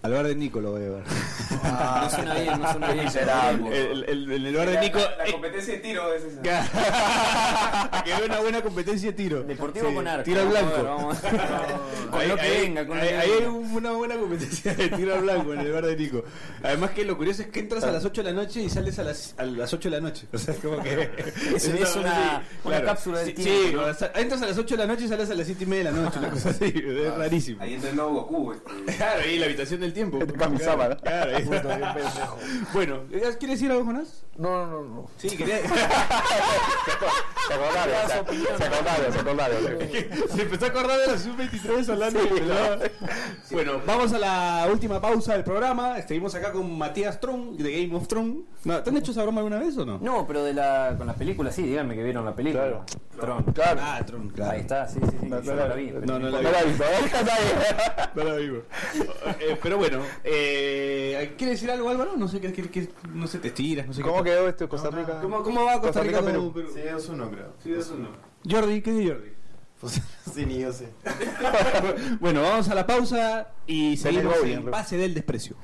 [0.04, 1.04] Al bar de Nico lo voy a llevar.
[2.04, 3.08] No suena bien, no suena bien.
[3.74, 5.00] El, el- el- el bar de Nico.
[5.00, 6.42] La eh, competencia de tiro es esa.
[8.04, 9.44] que vea una buena competencia de tiro.
[9.44, 10.24] Deportivo Sí, con arco.
[10.24, 10.72] Tiro al blanco.
[10.72, 11.18] ver, vamos
[12.12, 13.32] Con Ahí- lo que ahí- venga, con ahí- hay
[13.74, 16.24] una buena competencia de tiro al blanco en el bar de Nico.
[16.64, 18.98] Además que lo curioso es que entras a las 8 de la noche y sales
[19.00, 20.28] a las, a las 8 de la noche.
[20.32, 21.10] O sea, es como que...
[21.56, 24.88] Es- es una- una cápsula del sí, tiempo, Sí, entras a las 8 de la
[24.94, 26.20] noche y sales a las 7 y media de la noche.
[26.20, 27.62] Una cosa así, es rarísimo.
[27.62, 28.54] Ahí entra el nuevo Goku.
[28.54, 28.96] este.
[28.96, 30.20] Claro, ahí la habitación del tiempo.
[30.38, 31.44] Claro, claro, ahí.
[32.74, 34.26] Bueno, ¿quieres decir algo, Jonás?
[34.38, 34.84] No, no, no.
[34.84, 35.10] no.
[35.18, 35.60] Sí, quería...
[37.48, 39.90] Se acordaron, se, se acordaron, se acordaron.
[40.36, 42.80] Se empezó a acordar de la sub-23 hablando de pelado.
[43.52, 46.02] Bueno, vamos a la última pausa del programa.
[46.02, 48.44] Seguimos acá con Matías Tron de Game of Thrones.
[48.66, 49.98] No, ¿Te han hecho esa broma alguna vez o no?
[50.00, 52.64] No, pero de la, con la película sí, díganme que vieron la película.
[52.64, 52.86] Claro.
[53.18, 53.44] Tron.
[53.54, 53.80] Claro.
[53.82, 54.52] Ah, Tron, claro.
[54.52, 55.28] Ahí está, sí, sí, sí.
[55.28, 55.92] No, no, no la vi.
[55.92, 56.66] No, no la No la ¿eh?
[58.14, 58.38] No la.
[59.40, 62.16] Eh, pero Pero bueno, eh, ¿quiere decir algo Álvaro?
[62.18, 64.68] No sé, ¿qué, qué- qué- no sé, te estiras, no sé ¿Cómo qué- quedó esto
[64.70, 65.22] Costa Rica?
[65.22, 66.52] ¿Cómo, cómo va Costa Rica, Perú?
[66.54, 66.70] Perú?
[66.74, 67.54] Sí, es uno, creo.
[67.64, 68.10] Sí, es uno.
[68.50, 69.30] Jordi, ¿qué dice Jordi?
[69.80, 70.02] Pues
[70.34, 70.90] sí, ni yo sé.
[72.20, 75.56] bueno, vamos a la pausa y seguimos en base del desprecio.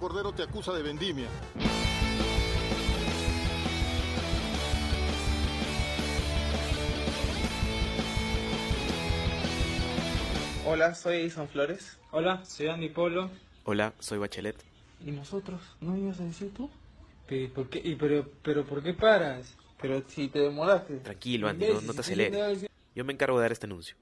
[0.00, 1.26] Cordero te acusa de vendimia.
[10.66, 11.98] Hola, soy Edison Flores.
[12.10, 13.30] Hola, soy Andy Polo.
[13.64, 14.56] Hola, soy Bachelet.
[15.04, 15.60] ¿Y nosotros?
[15.80, 16.70] ¿No ibas a decir tú?
[17.26, 17.80] Pe- ¿Por qué?
[17.82, 19.54] ¿Y pero, pero por qué paras?
[19.80, 20.96] Pero si te demoraste.
[20.98, 22.66] Tranquilo, Andy, no, no te aceleres.
[22.94, 23.96] Yo me encargo de dar este anuncio.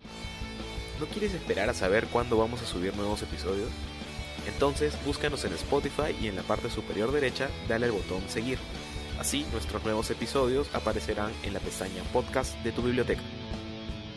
[0.99, 3.71] ¿No quieres esperar a saber cuándo vamos a subir nuevos episodios?
[4.49, 8.59] Entonces búscanos en Spotify y en la parte superior derecha dale al botón seguir.
[9.21, 13.21] Así nuestros nuevos episodios aparecerán en la pestaña podcast de tu biblioteca.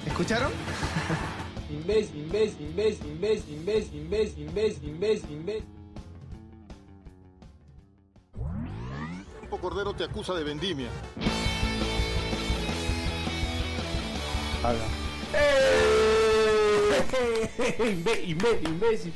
[0.08, 0.52] ¿Escucharon?
[1.72, 5.66] Imbécil, imbécil, imbécil, imbécil, imbécil, imbécil, imbécil, imbécil, imbécil.
[9.40, 10.90] Campo Cordero te acusa de vendimia.
[18.64, 19.12] Imbécil.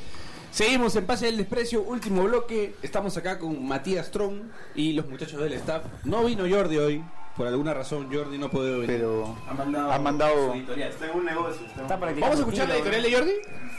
[0.50, 2.74] Seguimos en Pase del Desprecio, último bloque.
[2.82, 5.84] Estamos acá con Matías Tron y los muchachos del staff.
[6.04, 7.04] No vino Jordi hoy,
[7.36, 8.86] por alguna razón Jordi no puede venir.
[8.86, 9.92] Pero Ha mandado.
[9.92, 10.46] ha mandado.
[10.48, 10.90] su editorial.
[10.90, 11.66] Está en un negocio.
[11.66, 13.32] Está en- Está practicando ¿Vamos a escuchar la editorial de Jordi?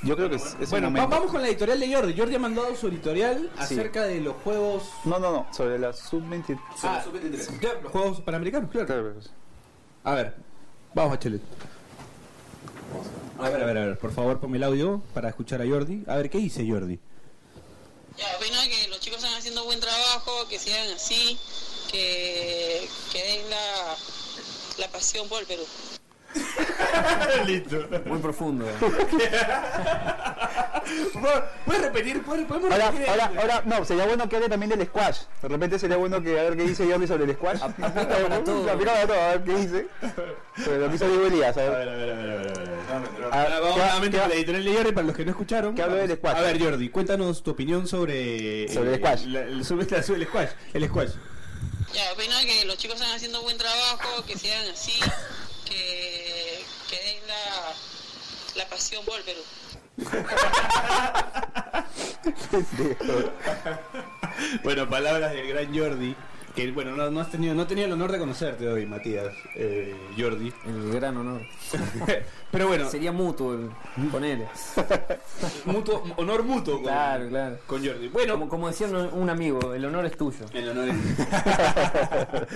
[0.04, 1.16] Yo creo que es, es Bueno, un va- momento.
[1.16, 2.18] vamos con la editorial de Jordi.
[2.18, 4.84] Jordi ha mandado su editorial acerca de los juegos.
[5.06, 6.60] No, no, no, sobre la sub-23.
[6.84, 7.04] Ah,
[7.60, 8.86] claro, los juegos panamericanos, claro.
[8.88, 9.14] Claro.
[10.04, 10.36] A ver,
[10.94, 11.42] vamos a Chelet.
[13.40, 16.04] A ver, a ver, a ver, por favor ponme el audio para escuchar a Jordi.
[16.08, 17.00] A ver, ¿qué dice Jordi?
[18.18, 21.38] Ya, opino que los chicos están haciendo buen trabajo, que sigan así,
[21.92, 23.96] que, que den la,
[24.80, 25.64] la pasión por el Perú.
[27.48, 27.78] Listo.
[28.06, 28.66] Muy profundo.
[31.66, 32.22] ¿Puedes repetir?
[32.24, 33.10] ¿Puedes- ¿Podemos Ahora, repetir?
[33.10, 35.20] ahora, ahora, no, sería bueno que hable también del squash.
[35.42, 37.60] De repente sería bueno que a ver qué dice Jordi sobre el squash.
[37.80, 38.66] Para todo.
[38.66, 39.88] Para todo, a ver qué dice.
[40.64, 41.72] Sobre lo que hizo Diego Elías, a ver.
[41.74, 42.54] a ver, a ver, a ver.
[43.32, 43.42] a.
[43.42, 45.76] A- vamos ¿qué- nuevamente con la editorial de Jordi para los que no escucharon.
[45.76, 46.38] Que hable del squash.
[46.38, 48.68] A ver, Jordi, cuéntanos tu opinión sobre.
[48.72, 49.26] Sobre el eh, squash.
[49.26, 50.50] la- el- sobre, la- sobre el squash.
[50.74, 51.12] El squash.
[51.94, 55.00] Ya, opino que los chicos están haciendo buen trabajo, que sigan así,
[55.66, 57.74] que, que den la,
[58.56, 59.42] la pasión por el Perú.
[64.64, 66.16] Bueno, palabras del gran Jordi.
[66.58, 69.96] Que bueno, no, no has tenido, no tenía el honor de conocerte hoy, Matías, eh,
[70.18, 70.52] Jordi.
[70.66, 71.42] El gran honor.
[72.52, 73.70] Pero bueno, Sería mutuo el
[74.12, 74.48] ponele.
[75.66, 77.58] mutuo, honor mutuo con, Claro, claro.
[77.68, 78.08] con Jordi.
[78.08, 80.46] Bueno, Como, como decía un, un amigo, el honor es tuyo.
[80.52, 80.96] el honor es-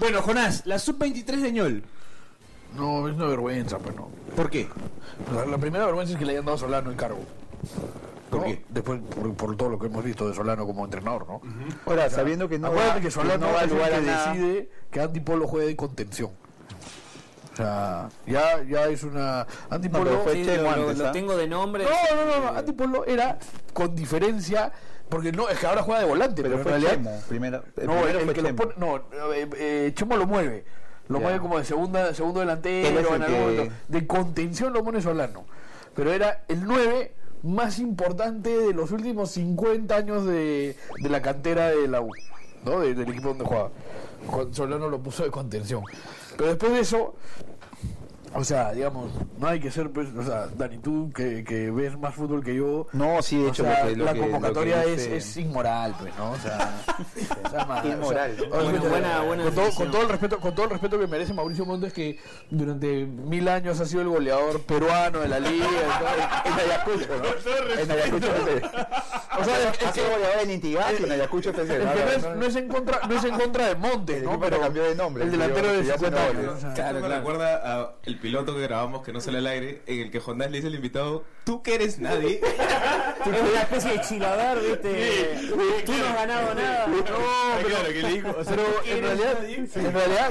[0.00, 1.82] bueno, Jonás, la sub-23 de Ñol.
[2.76, 4.08] No, es una vergüenza, pues no.
[4.34, 4.68] ¿Por qué?
[5.32, 7.20] La, la primera vergüenza es que le hayan dado a Solano el cargo.
[8.30, 8.46] ¿Por ¿no?
[8.46, 8.62] qué?
[8.68, 11.40] Después, por, por todo lo que hemos visto de Solano como entrenador, ¿no?
[11.86, 13.96] Ahora, sabiendo que no Acuérdate va, que Solano no va a es el lugar que
[13.96, 14.32] a nada.
[14.32, 16.30] decide que Andy Polo juegue de contención.
[17.52, 19.46] O sea, ya, ya es una...
[19.70, 20.10] Andy No, Polo...
[20.10, 21.12] pero fue Sí, Chemo lo, lo- antes, lo ¿ah?
[21.12, 21.84] tengo de nombre.
[21.84, 23.38] No, no, no, no, Andy Polo era
[23.72, 24.72] con diferencia...
[25.08, 26.92] Porque no, es que ahora juega de volante, pero, Pero en fue realidad...
[26.94, 27.56] El No, primero
[28.18, 28.96] el fue que lo pone, no,
[29.32, 30.66] eh, eh, Chemo lo mueve.
[31.08, 31.22] Lo Ya.
[31.24, 33.74] mueve como de segunda, segundo delantero, el en algún que- momento.
[33.88, 35.46] De contención lo pone Solano.
[35.96, 41.68] Pero era el 9 más importante de los últimos 50 años de, de la cantera
[41.70, 42.10] de la U,
[42.64, 42.80] ¿no?
[42.80, 43.70] De- del equipo donde jugaba.
[44.52, 45.82] Solano lo puso de contención.
[46.36, 47.14] Pero después de eso,
[48.34, 51.98] o sea, digamos, no hay que ser, pues, o sea, Dani, tú que, que ves
[51.98, 54.76] más fútbol que yo, No, sí, de hecho, sea, lo que- lo la que- convocatoria
[54.78, 56.30] lo que es, es inmoral, pues, ¿no?
[56.32, 56.70] O sea,
[57.84, 58.00] Inmoral.
[58.02, 60.70] o sea, Bueno, obviamente, buena- buena con, todo, con todo el respeto, con todo el
[60.72, 62.18] respeto que merece Mauricio Montes, que
[62.50, 65.66] durante mil años ha sido el goleador peruano de la liga,
[66.44, 67.78] En Ayacucho, ¿no?
[67.82, 68.28] En Ayacucho.
[69.40, 71.78] O sea, es que goleador en Intigas y en Ayacucho FC.
[71.78, 71.92] ¿no?
[71.92, 74.38] es, No, no es en contra, no es en contra de Montes, ¿no?
[74.40, 76.54] Pero cambió de nombre, el delantero de ya se 50 no, años.
[76.56, 79.82] o sea, Esto me recuerda a el piloto que grabamos que no sale al aire,
[79.86, 82.40] en el que Jonás le dice al invitado, tú que eres nadie.
[83.18, 85.38] Es una especie de chiladar, ¿viste?
[85.84, 86.86] Tú no has ganado nada.
[86.86, 90.30] No, pero, claro, que le dijo, o sea, pero ¿tú en eres realidad, en realidad,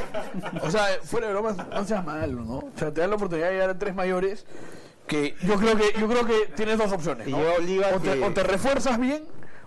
[0.64, 2.58] o sea, fuera de bromas, no seas malo, ¿no?
[2.60, 4.46] O sea, te dan la oportunidad de llegar a tres mayores
[5.06, 7.38] que yo creo que yo creo que tienes dos opciones, ¿no?
[7.40, 9.24] o, te, que- o te refuerzas bien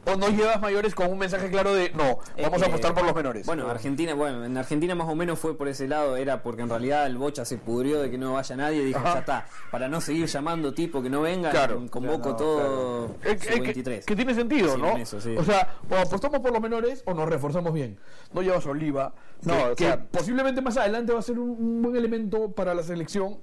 [0.07, 3.15] o no llevas mayores con un mensaje claro de no, vamos a apostar por los
[3.15, 3.47] menores.
[3.47, 6.69] Bueno, Argentina, bueno, en Argentina más o menos fue por ese lado, era porque en
[6.71, 9.13] realidad el Bocha se pudrió de que no vaya nadie y dijo, Ajá.
[9.15, 11.85] ya está, para no seguir llamando tipo que no venga, Claro.
[11.91, 14.07] convoco todo Eh, su eh, que, 23.
[14.07, 14.91] que tiene sentido, Sí, ¿no?
[14.93, 15.37] en eso, sí.
[15.37, 17.99] O sea, o apostamos por los menores o nos reforzamos bien.
[18.33, 21.51] No llevas Oliva, No, que, o que sea- posiblemente más adelante va a ser un,
[21.51, 23.39] un buen elemento para la selección,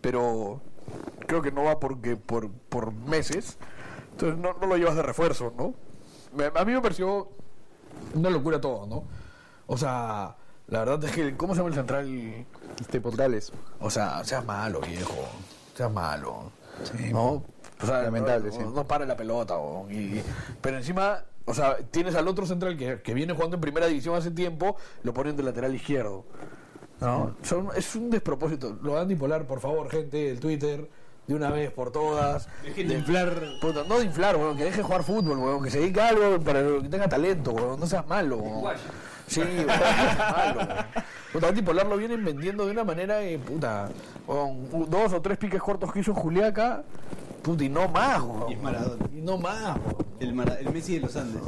[0.00, 0.60] pero
[1.26, 3.58] creo que no va porque por, por meses,
[4.12, 5.74] entonces no, no lo llevas de refuerzo, ¿no?
[6.54, 7.28] A mí me pareció
[8.14, 9.04] una locura todo, ¿no?
[9.66, 10.36] O sea,
[10.68, 12.46] la verdad es que, ¿cómo se llama el central?
[12.80, 13.52] Este Portales.
[13.80, 15.16] O sea, seas malo, viejo,
[15.74, 16.50] seas malo,
[17.10, 17.42] ¿no?
[17.82, 18.62] O sea, lamentable, no, sí.
[18.74, 20.22] no para la pelota, weón, y-
[20.60, 24.14] pero encima, o sea, tienes al otro central que, que viene jugando en primera división
[24.14, 26.24] hace tiempo, lo ponen de lateral izquierdo.
[27.00, 27.34] ¿no?
[27.42, 28.76] Son- es un despropósito.
[28.82, 30.90] Lo dan bipolar, por favor, gente, el Twitter,
[31.30, 32.48] de una vez por todas.
[32.64, 33.40] Dejen de inflar.
[33.60, 36.40] Puta, no de inflar, weón, que deje jugar fútbol, weón, que se dedique a algo
[36.40, 38.74] para que tenga talento, weón, no seas malo, weón.
[39.28, 40.86] Sí, weón, no seas malo, weón.
[41.32, 43.88] Puta, Dan bipolar lo vienen vendiendo de una manera, eh, puta,
[44.26, 46.82] weón, u- dos o tres piques cortos que hizo Juliaca,
[47.42, 48.50] puta, y no más, weón.
[48.50, 49.06] Y es Maradona.
[49.14, 50.10] Y no más, weón.
[50.18, 51.40] El, Mara- el Messi de los Andes.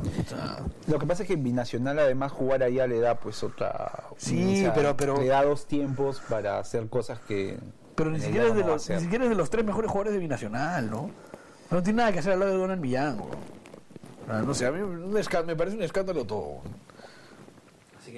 [0.87, 4.05] Lo que pasa es que Binacional además jugar allá le da pues otra...
[4.17, 7.59] Sí, pero- pero- Le da dos tiempos para hacer cosas que...
[7.95, 10.15] Pero ni siquiera, es de a los, ni siquiera es de los tres mejores jugadores
[10.15, 11.11] de Binacional, ¿no?
[11.71, 13.19] No tiene nada que hacer al lado de Donald Millán.
[14.29, 15.13] Ah, No sé, a mí un
[15.47, 16.61] me parece un escándalo todo.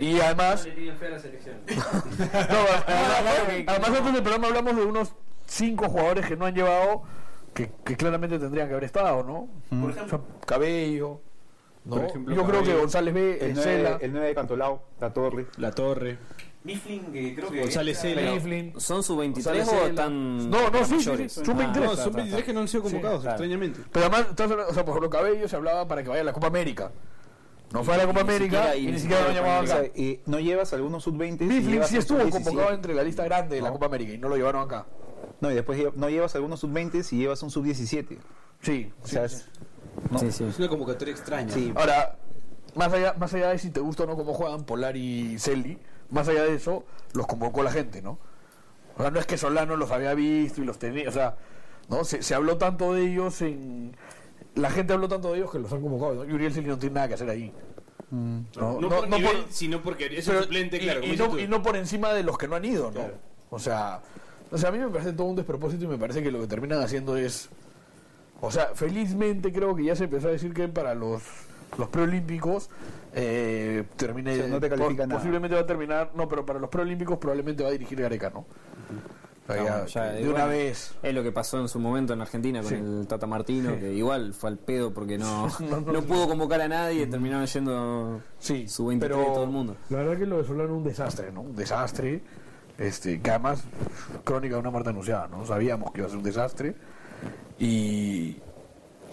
[0.01, 0.73] Y además, no,
[2.87, 3.35] además,
[3.67, 5.13] además antes del programa hablamos de unos
[5.47, 7.03] cinco jugadores que no han llevado,
[7.53, 9.49] que, que claramente tendrían que haber estado, ¿no?
[9.81, 11.21] Por ejemplo, Cabello,
[11.85, 11.97] ¿no?
[11.97, 12.75] Por ejemplo, Yo creo que.
[12.75, 15.47] González B, El 9, el 9 de Cantolao, La Torre.
[15.59, 16.19] La Torre.
[16.65, 17.61] Mifflin, que creo que.
[17.61, 18.03] González.
[18.05, 18.73] Mifflin.
[18.81, 20.51] ¿Son sub 23 González o están.?
[20.51, 21.85] No, no, sí, sí, son 23.
[21.85, 23.81] No, son 23 que no han sido convocados, extrañamente.
[23.93, 26.47] Pero además, o sea, por ejemplo, Cabello se hablaba para que vaya a la Copa
[26.47, 26.91] América.
[27.73, 29.85] No fue a la Copa América y ni siquiera lo llamaban acá.
[29.95, 31.43] y no llevas algunos sub-20.
[31.43, 32.31] y Mifflin sí estuvo sub-17.
[32.31, 33.75] convocado entre la lista grande de la No.
[33.75, 34.87] Copa América y no lo llevaron acá.
[35.41, 38.17] No, y después no llevas algunos sub-20 y llevas un sub-17.
[38.63, 39.49] Sí, O sea, es-
[40.11, 40.19] no.
[40.19, 40.45] Sí, sí.
[40.45, 41.53] Es una convocatoria extraña.
[41.53, 41.73] Sí.
[41.75, 42.17] Ahora,
[42.77, 45.79] más allá, más allá de si te gusta o no cómo juegan Polar y Celi,
[46.11, 48.19] más allá de eso, los convocó la gente, ¿no?
[48.97, 51.37] O sea, no es que Solano los había visto y los tenía, o sea,
[51.89, 52.05] ¿no?
[52.05, 53.97] Se, se habló tanto de ellos en...
[54.55, 56.25] La gente habló tanto de ellos que los han convocado, ¿no?
[56.25, 57.53] Y Uriel no tiene nada que hacer ahí.
[58.11, 61.01] No, No, no- por no nivel, por- sino porque es pero- el suplente, claro.
[61.05, 63.01] y, no, y por encima de los que no han ido, ¿no?
[63.01, 63.15] Claro.
[63.51, 64.01] O sea,
[64.53, 66.47] o sea, a mí me parece todo un despropósito y me parece que lo que
[66.47, 67.49] terminan haciendo es...
[68.41, 71.23] O sea, felizmente creo que ya se empezó a decir que para los,
[71.79, 72.69] los preolímpicos
[73.15, 74.33] eh, termine...
[74.33, 75.19] O sea, no te califica nada.
[75.21, 76.11] Posiblemente va a terminar...
[76.15, 78.41] No, pero para los preolímpicos probablemente va a dirigir Gareca, ¿no?
[78.41, 80.95] O sea, No, ya, ya, de igual, una vez...
[81.03, 82.75] Es lo que pasó en su momento en Argentina con Sí.
[82.77, 83.81] el Tata Martino, Sí.
[83.81, 86.07] que igual fue al pedo porque no, No, no, no, sí.
[86.09, 89.77] pudo convocar a nadie y terminaron yendo Sí, su 23 de todo el mundo.
[89.91, 91.43] La verdad que lo de Solano es un desastre, ¿no?
[91.43, 92.23] Un desastre.
[92.79, 93.63] Este, que además,
[94.25, 95.45] crónica de una muerte anunciada, ¿no?
[95.47, 96.75] Sabíamos que iba a ser un desastre.
[97.59, 98.37] Y.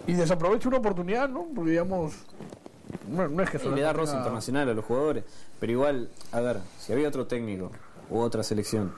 [0.08, 1.46] Y desaprovecha una oportunidad, ¿no?
[1.54, 2.14] Porque digamos.
[3.12, 5.24] No, no es que le da roce internacional a los jugadores.
[5.60, 7.72] Pero igual, a ver, si había otro técnico
[8.10, 8.94] u otra selección,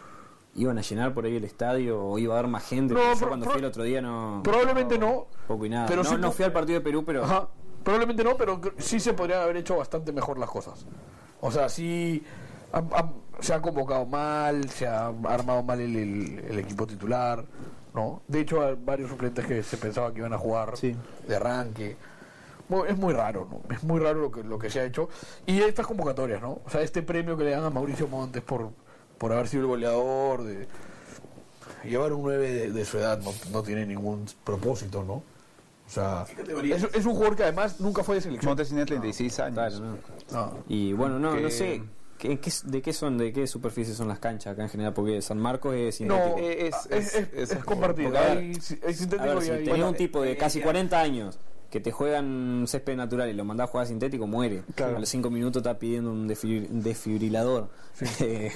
[0.56, 2.94] ¿iban a llenar por ahí el estadio o iba a haber más gente?
[2.94, 4.42] No, pro- cuando pro- fui el otro día no.
[4.44, 5.28] Probablemente no.
[5.48, 5.88] Poco y nada.
[5.88, 7.24] pero no, sí no fui al partido de Perú, pero.
[7.24, 7.48] Ajá.
[7.84, 10.86] Probablemente no, pero sí se podrían haber hecho bastante mejor las cosas.
[11.42, 12.24] O sea, sí
[12.72, 17.44] han- han- se ha convocado mal, se ha armado mal el, el- el equipo titular,
[17.94, 18.22] ¿no?
[18.28, 20.96] De hecho, hay varios suplentes que se pensaba que iban a jugar Sí.
[21.28, 21.98] de arranque.
[22.88, 23.62] Es muy raro, ¿no?
[23.76, 25.10] Es muy raro lo que, lo que se ha hecho.
[25.46, 26.62] Y estas convocatorias, ¿no?
[26.66, 28.70] O sea, este premio que le dan a Mauricio Montes por,
[29.18, 30.68] por haber sido el goleador, de
[31.84, 35.14] llevar un 9 de, de su edad no, no tiene ningún propósito, ¿no?
[35.86, 36.26] O sea,
[36.64, 38.50] es, es un jugador que además nunca fue de selección.
[38.52, 39.54] Montes tiene 36 años.
[39.54, 39.98] Claro, no.
[40.32, 40.58] No.
[40.70, 41.84] Y bueno, no, Que- no sé.
[42.18, 43.18] ¿qué, qué- ¿De qué son?
[43.18, 44.94] ¿De qué superficie son las canchas acá en general?
[44.94, 46.38] Porque San Marcos es No, sintético.
[46.40, 48.18] Eh, es- es, es, es- es compartido.
[48.18, 48.54] Hay,
[48.88, 49.58] hay sintético ver, y si hay...
[49.58, 50.64] tenés bueno, un tipo de eh, casi ya.
[50.66, 51.38] 40 años
[51.74, 54.62] que te juegan césped natural y lo mandás a jugar sintético, muere.
[54.76, 54.98] Claro.
[54.98, 57.70] A los 5 minutos está pidiendo un desfibri- desfibrilador.
[58.20, 58.52] Eh,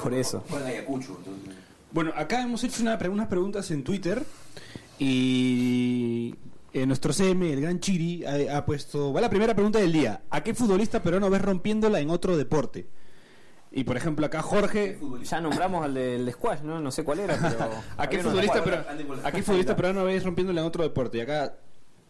[0.00, 0.44] por eso.
[1.90, 4.22] Bueno, acá hemos hecho una, unas preguntas en Twitter
[4.98, 6.34] y
[6.72, 9.12] eh, nuestro CM, el gran Chiri, ha, ha puesto...
[9.12, 10.22] Va la primera pregunta del día.
[10.30, 12.86] ¿A qué futbolista peruano ves rompiéndola en otro deporte?
[13.72, 15.00] Y por ejemplo acá Jorge...
[15.24, 16.78] Ya nombramos al del squash, ¿no?
[16.80, 17.70] No sé cuál era, pero.
[17.96, 18.62] ¿A qué de futbolista,
[19.24, 21.18] ¿a qué futbolista peruano ves rompiéndola en otro deporte?
[21.18, 21.56] Y acá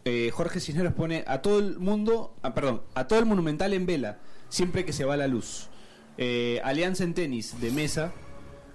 [0.05, 3.87] eh, Jorge Cisneros pone a todo el mundo, ah, perdón, a todo el monumental en
[3.87, 5.67] vela, siempre que se va la luz.
[6.17, 8.13] Eh, Alianza en tenis de mesa,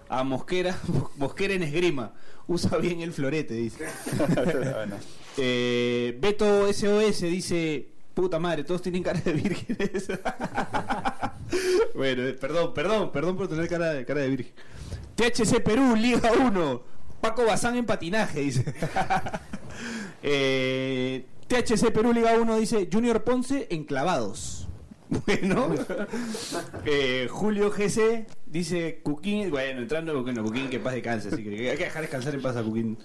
[0.09, 0.77] a Mosquera,
[1.17, 2.13] Mosquera en esgrima,
[2.49, 3.87] usa bien el florete, dice.
[5.43, 10.09] Eh, Beto SOS dice, puta madre, todos tienen cara de vírgenes.
[11.95, 14.53] bueno, eh, perdón, perdón, perdón por tener cara de, cara de virgen.
[15.15, 16.83] THC Perú, Liga 1.
[17.21, 18.75] Paco Bazán en patinaje, dice.
[20.23, 24.67] Eh, THC Perú, Liga 1, dice Junior Ponce en clavados.
[25.27, 25.75] Bueno,
[26.87, 31.77] Eh, Julio GC Dice Cuquín, bueno, entrando bueno, Cuquín que paz descanse, así que hay
[31.77, 32.97] que dejar descansar en paz a Cuquín.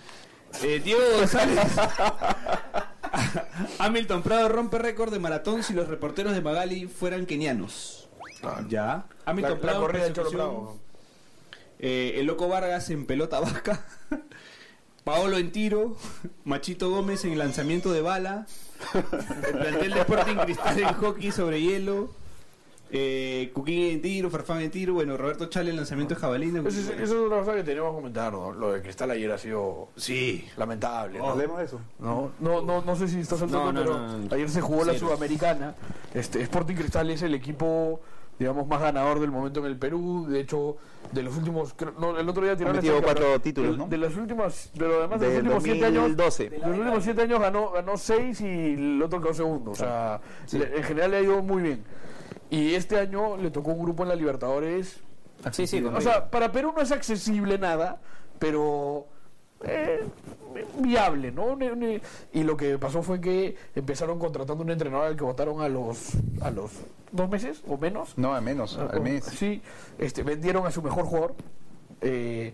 [0.61, 1.59] Eh, Diego González.
[3.79, 8.07] Hamilton Prado rompe récord de maratón si los reporteros de Magali fueran kenianos.
[8.69, 9.05] Ya.
[9.25, 10.29] Hamilton La- la Prado en corrida Cholo.
[10.29, 10.77] Prado.
[11.79, 13.83] Eh, el Loco Vargas en pelota vasca.
[15.05, 15.95] Paolo en tiro.
[16.43, 18.45] Machito Gómez en lanzamiento de bala.
[18.93, 22.09] El plantel de Sporting Cristal en hockey sobre hielo.
[22.91, 24.93] Eh, Cuquín en tiro, Farfán en tiro.
[24.93, 26.59] Bueno, Roberto Chale en lanzamiento de jabalina.
[26.59, 28.51] Eso, es- eso es otra cosa que teníamos que comentar, ¿no?
[28.51, 30.47] Lo de Cristal ayer ha sido sí.
[30.57, 31.19] lamentable.
[31.19, 31.29] ¿no?
[31.29, 31.79] Hablemos de eso.
[31.99, 34.35] No, no, no, no sé si estás al tanto, No, no, pero no, no.
[34.35, 34.97] ayer se jugó la.
[34.97, 35.75] Sudamericana.
[36.13, 37.99] Este, Sporting Cristal es el equipo,
[38.39, 40.25] digamos, más ganador del momento en el Perú.
[40.27, 40.77] De hecho,
[41.11, 43.87] de los últimos, creo- no, el otro día tiraron cuatro títulos, de, ¿no?
[43.87, 46.49] de los últimos, de lo demás de los últimos siete años, 2012.
[46.49, 49.71] de los últimos siete años ganó, ganó seis y el otro quedó segundo.
[49.71, 50.19] O sea,
[50.51, 51.83] le- en general le ha ido muy bien.
[52.49, 55.01] Y este año le tocó un grupo en la Libertadores.
[55.51, 57.99] Sí, sí, O sea, para Perú no es accesible nada,
[58.39, 59.07] pero
[59.63, 60.03] eh,
[60.79, 61.57] viable, ¿no?
[62.33, 66.11] Y lo que pasó fue que empezaron contratando un entrenador al que votaron a los
[66.41, 66.71] a los
[67.11, 68.17] dos meses o menos.
[68.17, 69.23] No, al menos, al mes.
[69.25, 69.61] Sí,
[69.97, 71.35] este, vendieron a su mejor jugador.
[72.01, 72.53] Eh,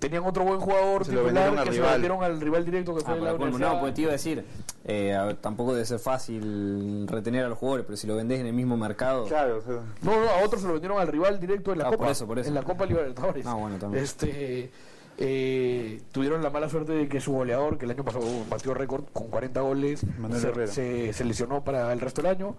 [0.00, 1.90] tenían otro buen jugador Se lo titular al que se lo rival.
[1.92, 3.72] vendieron al rival directo que Ah, fue la Universidad.
[3.74, 4.44] no, porque te iba a decir,
[4.86, 8.40] eh, a ver, tampoco debe ser fácil retener a los jugadores, pero si lo vendés
[8.40, 9.26] en el mismo mercado.
[9.26, 11.84] Claro, o sea, No, no, a otros se lo vendieron al rival directo en la
[11.84, 11.98] Ah, Copa.
[12.04, 12.48] por eso, por eso.
[12.48, 13.46] En la Copa Libertadores.
[13.46, 14.02] Ah, bueno, también.
[14.02, 14.70] Este,
[15.18, 19.04] eh, tuvieron la mala suerte de que su goleador, que el año pasado batió récord
[19.12, 20.00] con 40 goles,
[20.40, 22.56] se, se- se lesionó para el resto del año.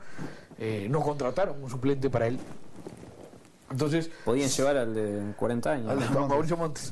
[0.58, 2.38] Eh, no contrataron un suplente para él.
[3.72, 5.90] Entonces, Podían llevar al de 40 años.
[5.92, 6.92] al- a Mauricio Montes.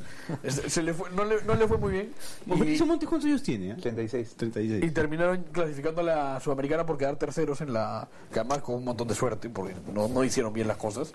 [0.67, 2.13] Se le fue- no, le, no le fue muy bien.
[2.45, 3.71] Y- Mauricio Montes, ¿cuántos años tiene?
[3.71, 3.75] eh?
[3.81, 4.35] 36.
[4.37, 4.83] 36.
[4.83, 8.07] y terminaron clasificando a la Sudamericana por quedar terceros en la.
[8.31, 11.13] que además con un montón de suerte, porque no, no hicieron bien las cosas.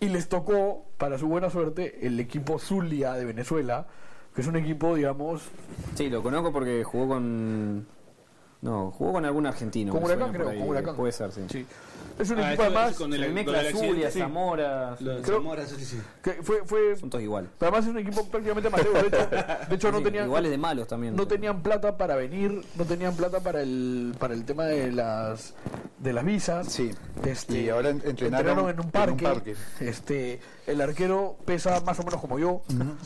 [0.00, 3.86] Y les tocó, para su buena suerte, el equipo Zulia de Venezuela,
[4.34, 5.42] que es un equipo, digamos.
[5.94, 7.86] Sí, lo conozco porque jugó con.
[8.60, 9.92] No, jugó con algún argentino.
[9.92, 10.58] Con Huracán, creo, ahí.
[10.58, 10.96] con Huracán.
[10.96, 11.42] Puede ser, sí.
[11.48, 11.66] Sí.
[12.18, 12.96] Es un Ah, equipo además.
[12.96, 14.18] con el- el accidente, Zulia, sí.
[14.20, 14.96] Zamora.
[15.00, 16.00] Lo de Creo- Zamora, sí, sí.
[16.22, 17.50] que fue, fue, Son todos iguales.
[17.58, 18.92] pero además es un equipo prácticamente amateur.
[18.92, 19.28] De hecho,
[19.68, 20.24] de hecho no tenían.
[20.26, 21.14] Iguales de malos también.
[21.14, 25.52] no tenían plata para venir, no tenían plata para el para el tema de las
[25.98, 26.72] de las visas.
[26.72, 26.90] Sí.
[27.24, 29.26] Este, Y ahora en- entrenaron en un en parque.
[29.26, 29.54] un parque.
[29.80, 32.62] Este, el arquero pesa más o menos como yo.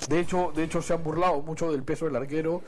[0.09, 2.63] De hecho, de hecho se han burlado mucho del peso del arquero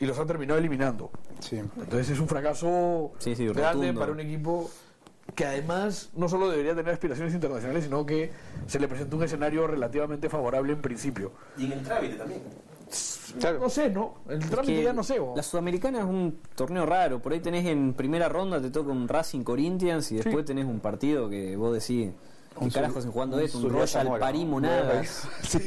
[0.00, 1.10] y los han terminado eliminando.
[1.40, 1.56] Sí.
[1.58, 4.00] Entonces es un fracaso Sí, sí, grande rotundo.
[4.00, 4.70] para un equipo
[5.34, 8.30] que además no solo debería tener aspiraciones internacionales, sino que
[8.66, 11.32] se le presentó un escenario relativamente favorable en principio.
[11.58, 12.42] Y en el trámite también.
[13.40, 13.58] Claro.
[13.58, 14.14] No sé, ¿no?
[14.28, 15.18] El Es trámite que ya no sé.
[15.18, 17.20] o- La Sudamericana es un torneo raro.
[17.20, 20.80] Por ahí tenés en primera ronda, te toca un Racing Corinthians y después tenés un
[20.80, 22.12] partido que vos decís.
[22.58, 23.58] ¿Qué Un carajos están jugando un esto?
[23.58, 24.46] Un Royal ¿no?
[24.46, 25.28] Monagas.
[25.44, 25.58] Sí.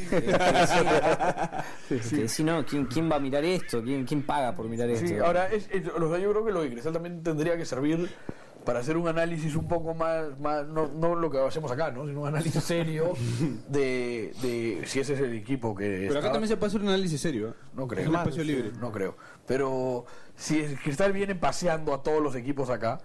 [1.90, 3.84] Que decís, no, ¿quién, ¿quién va a mirar esto?
[3.84, 5.08] ¿Quién, quién paga por mirar esto?
[5.08, 7.66] Sí, ahora, es, es- lo que yo creo que lo de Cristal también tendría que
[7.66, 8.10] servir
[8.66, 12.06] para hacer un análisis un poco más, más no, no lo que hacemos acá, ¿no?
[12.06, 13.14] sino un análisis serio
[13.70, 16.90] de, de si ese es el equipo que Pero acá también se puede hacer un
[16.90, 17.50] análisis serio.
[17.50, 17.54] ¿eh?
[17.74, 18.04] No creo.
[18.04, 18.72] Es un espacio libre.
[18.80, 19.16] No creo.
[19.48, 20.06] Pero
[20.36, 23.00] si el Cristal viene paseando a todos los equipos acá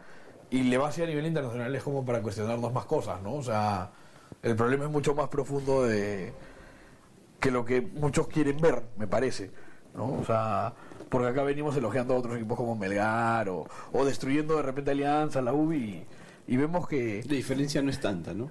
[0.50, 3.34] y le va hacia a nivel internacional es como para cuestionarnos más cosas, ¿no?
[3.34, 3.90] O sea,
[4.42, 6.32] el problema es mucho más profundo de
[7.40, 9.50] que lo que muchos quieren ver, me parece,
[9.94, 10.12] ¿no?
[10.14, 10.74] O sea,
[11.08, 15.40] porque acá venimos elogiando a otros equipos como Melgar o, o destruyendo de repente Alianza,
[15.42, 16.04] la U y,
[16.46, 18.50] vemos que La diferencia no es tanta, ¿no?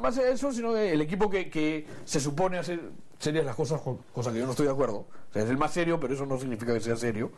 [0.00, 2.80] Más de eso, sino que el equipo que, que se supone hacer
[3.18, 4.98] serias las cosas, co- cosa que yo no estoy de acuerdo.
[4.98, 7.30] O sea, es el más serio, pero eso no significa que sea serio.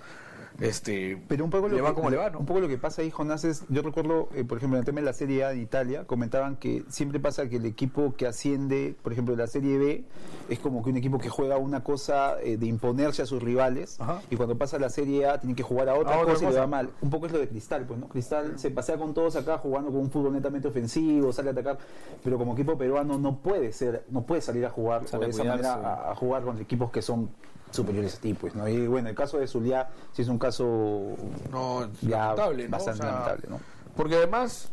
[0.60, 2.38] Este, Pero un poco lo le va que, como le va, ¿no?
[2.38, 4.86] Un poco lo que pasa ahí, Jonás, es, yo recuerdo, eh, por ejemplo, en el
[4.86, 8.26] tema de la Serie A de Italia, comentaban que siempre pasa que el equipo que
[8.26, 10.04] asciende, por ejemplo, de la Serie B,
[10.48, 14.00] es como que un equipo que juega una cosa eh, de imponerse a sus rivales,
[14.00, 14.22] Ajá.
[14.30, 16.58] y cuando pasa a la Serie A tiene que jugar a otra cosa y le
[16.58, 16.90] va mal.
[17.00, 18.08] Un poco es lo de Cristal, pues, ¿no?
[18.08, 21.78] Cristal se pasea con todos acá jugando con un fútbol netamente ofensivo, sale a atacar,
[22.22, 25.74] pero como equipo peruano no puede ser, no puede salir a jugar de esa manera
[25.74, 27.30] a, a jugar con equipos que son
[27.74, 28.68] superiores a ti, pues, ¿no?
[28.68, 31.16] Y bueno, el caso de Zulia sí es un caso
[31.50, 32.70] No, ya lamentable, ¿no?
[32.70, 33.60] bastante O sea, lamentable, ¿no?
[33.96, 34.70] Porque además,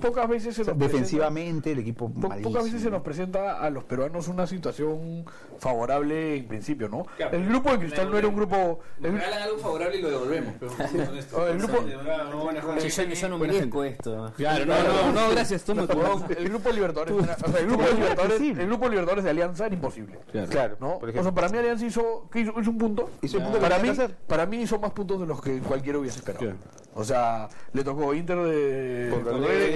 [0.00, 2.50] pocas veces se O sea, nos presenta- defensivamente el equipo po- malísimo.
[2.50, 5.24] pocas veces se nos presenta a los peruanos una situación
[5.58, 7.04] favorable en principio, ¿no?
[7.16, 8.80] Claro, el grupo de Cristal no era un grupo...
[9.02, 10.54] el- algo favorable y lo devolvemos.
[11.34, 14.32] Oh, el grupo- yo, yo no merezco esto.
[14.36, 17.82] Claro, no, no, no, gracias, tu el grupo de Libertadores, era- o sea, el grupo
[17.84, 20.18] de Libertadores, el grupo de Libertadores de Alianza era imposible.
[20.50, 20.98] Claro, ¿no?
[20.98, 21.22] por o ejemplo.
[21.22, 23.10] sea, para mí Alianza hizo, ¿qué hizo, hizo un punto.
[23.22, 23.90] Hizo un punto que para, mí,
[24.26, 26.54] para mí hizo más puntos de los que cualquiera hubiese esperado.
[26.94, 29.10] O sea, le tocó Inter de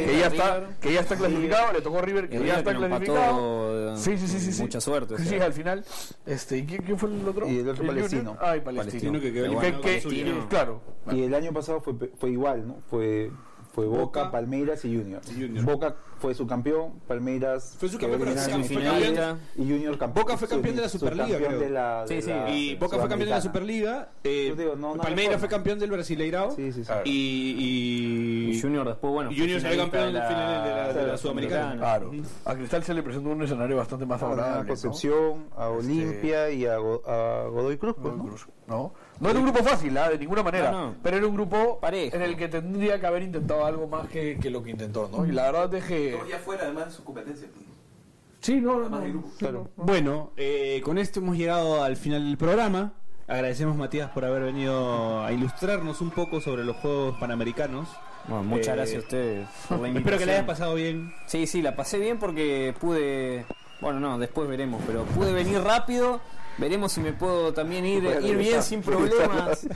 [0.06, 0.76] que ya está, River.
[0.80, 3.94] que ya está clasificado, le tocó River, que ya está clasificado.
[3.94, 4.62] eh, Sí, sí, sí, sí, sí.
[4.62, 5.44] mucha suerte, Sí, sea.
[5.46, 5.82] al final.
[6.26, 7.48] Este, ¿y quién, quién fue el otro?
[7.48, 8.34] Y el otro Palestino.
[8.34, 8.38] Junior.
[8.42, 8.76] Ah, Palestino.
[8.76, 10.80] Palestino, que quedó claro.
[11.10, 12.76] Y el año pasado fue, fue igual, ¿no?
[12.90, 13.30] Fue,
[13.76, 15.20] fue Boca, Boca, Palmeiras y Junior.
[15.28, 15.64] y Junior.
[15.64, 18.64] Boca fue su campeón, Palmeiras Fue su campeón, pero campeón.
[18.64, 20.24] semifinales, y Junior campeón.
[20.24, 21.58] Boca fue campeón de la Superliga, creo.
[21.60, 22.30] de la, de Sí, sí.
[22.30, 23.40] la Y Boca fue campeón de la.
[23.42, 24.08] Superliga.
[24.24, 26.52] eh, Yo digo, no, no hay Palmeiras fue campeón del Brasileirao.
[26.52, 26.92] Sí, sí, sí.
[27.04, 29.30] Y, y, Y Junior después, bueno.
[29.30, 31.76] y Junior fue salió campeón del final de la, de la Sudamericana.
[31.76, 32.12] Claro.
[32.46, 34.62] A Cristal se le presentó un escenario bastante más A favorable.
[34.62, 34.68] ¿no?
[34.68, 38.14] Concepción, a Olimpia y a, Go- a Godoy Cruz, pues,
[38.66, 38.94] ¿no?
[39.20, 39.30] ¿No?
[39.30, 40.08] Era un grupo fácil, ¿ah?
[40.10, 40.70] de ninguna manera.
[40.70, 40.94] No, no.
[41.02, 42.16] Pero era un grupo Parejo.
[42.16, 45.26] en el que tendría que haber intentado algo más que, que lo que intentó, ¿no?
[45.26, 46.18] Y la verdad es que.
[46.28, 47.48] ya fuera además de su competencia.
[48.40, 49.24] Sí, no, no, no.
[49.38, 49.70] Claro.
[49.76, 52.92] Bueno, eh, con esto hemos llegado al final del programa.
[53.26, 57.88] Agradecemos Matías por haber venido a ilustrarnos un poco sobre los Juegos Panamericanos.
[58.28, 61.12] Bueno, muchas Eh, gracias a ustedes por la Espero que le hayas pasado bien.
[61.26, 63.44] Sí, sí, la pasé bien porque pude.
[63.80, 66.20] Bueno, no, después veremos, pero pude venir rápido.
[66.58, 69.66] Veremos si me puedo también ir, ir bien sin problemas,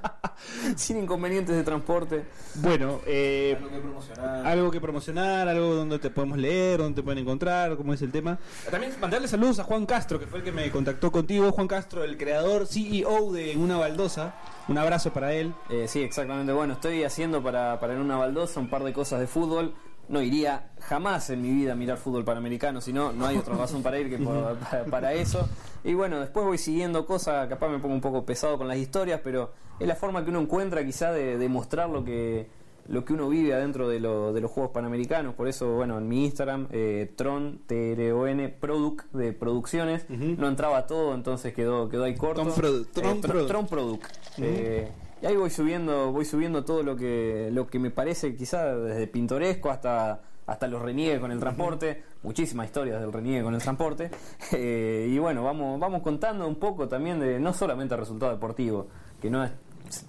[0.76, 2.24] sin inconvenientes de transporte.
[2.56, 4.46] Bueno, eh, Algo que promocionar.
[4.46, 8.10] algo que promocionar, algo donde te podemos leer, donde te pueden encontrar, cómo es el
[8.12, 8.38] tema.
[8.70, 11.52] También mandarle saludos a Juan Castro, que fue el que me contactó contigo.
[11.52, 14.34] Juan Castro, el creador, CEO de Una Baldosa.
[14.68, 15.54] Un abrazo para él.
[15.70, 16.52] Eh, sí, exactamente.
[16.52, 19.74] Bueno, estoy haciendo para, para en una baldosa un par de cosas de fútbol.
[20.08, 23.56] No iría jamás en mi vida a mirar fútbol panamericano, si no, no hay otra
[23.56, 25.48] razón para ir que por- para, para eso.
[25.82, 29.20] Y bueno, después voy siguiendo cosas, capaz me pongo un poco pesado con las historias,
[29.24, 32.48] pero es la forma que uno encuentra quizá de, de mostrar lo que,
[32.88, 35.34] lo que uno vive adentro de, lo- de los Juegos Panamericanos.
[35.34, 41.14] Por eso, bueno, en mi Instagram, eh, Tron, T-R-O-N, Product, de producciones, no entraba todo,
[41.14, 42.42] entonces quedó, quedó ahí corto.
[42.42, 43.48] Tron Produ- Tron Eh, Tron- Product.
[43.48, 44.04] Tron Product.
[44.38, 44.88] Eh,
[45.22, 49.06] y ahí voy subiendo, voy subiendo todo lo que, lo que me parece quizá desde
[49.06, 54.10] pintoresco hasta, hasta los reniegues con el transporte, muchísimas historias del reniegue con el transporte.
[54.52, 58.86] Eh, y bueno, vamos, vamos contando un poco también de no solamente el resultado deportivo,
[59.20, 59.50] que no es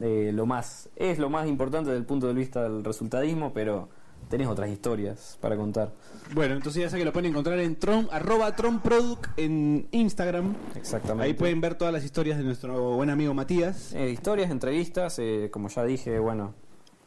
[0.01, 3.89] eh, lo más, es lo más importante desde el punto de vista del resultadismo, pero
[4.29, 5.93] tenés otras historias para contar.
[6.33, 10.55] Bueno, entonces ya sé que lo pueden encontrar en Tron, arroba TronProduct en Instagram.
[10.75, 11.25] Exactamente.
[11.25, 13.93] Ahí pueden ver todas las historias de nuestro buen amigo Matías.
[13.93, 16.53] Eh, historias, entrevistas, eh, como ya dije, bueno,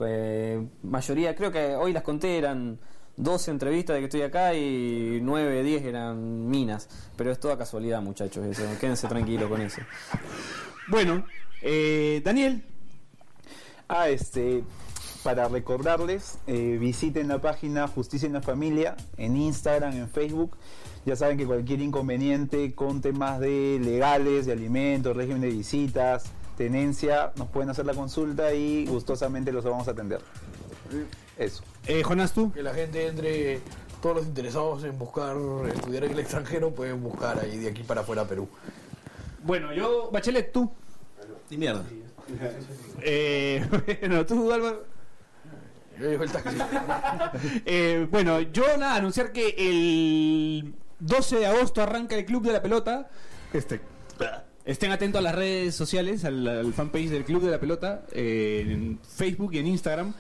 [0.01, 2.79] eh, mayoría, creo que hoy las conté, eran
[3.17, 8.01] 12 entrevistas de que estoy acá y 9, 10 eran minas, pero es toda casualidad
[8.01, 9.83] muchachos, eso, quédense tranquilos con eso.
[10.89, 11.25] Bueno,
[11.63, 12.65] eh, Daniel.
[13.89, 14.65] Ah, este,
[15.23, 20.57] para recordarles, eh, visiten la página Justicia en la Familia en Instagram, en Facebook.
[21.07, 26.25] Ya saben que cualquier inconveniente con temas de legales, de alimentos, régimen de visitas,
[26.57, 30.21] tenencia, nos pueden hacer la consulta y gustosamente los vamos a atender.
[31.39, 31.63] Eso.
[31.87, 32.53] Eh, Jonás, tú.
[32.53, 33.61] Que la gente entre,
[34.03, 35.37] todos los interesados en buscar
[35.73, 38.49] estudiar en el extranjero pueden buscar ahí de aquí para afuera Perú.
[39.43, 40.71] Bueno, yo, Bachelet, tú.
[41.49, 41.85] Ni mierda.
[43.01, 43.67] Eh,
[44.01, 45.00] bueno, tú, Álvaro.
[46.01, 46.57] Yo llevo el taxi.
[47.67, 52.63] Eh, bueno, yo nada, anunciar que el 12 de agosto arranca el Club de la
[52.63, 53.11] Pelota.
[53.53, 53.81] Este,
[54.65, 58.65] estén atentos a las redes sociales, al, al fanpage del Club de la Pelota, eh,
[58.67, 60.15] en Facebook y en Instagram.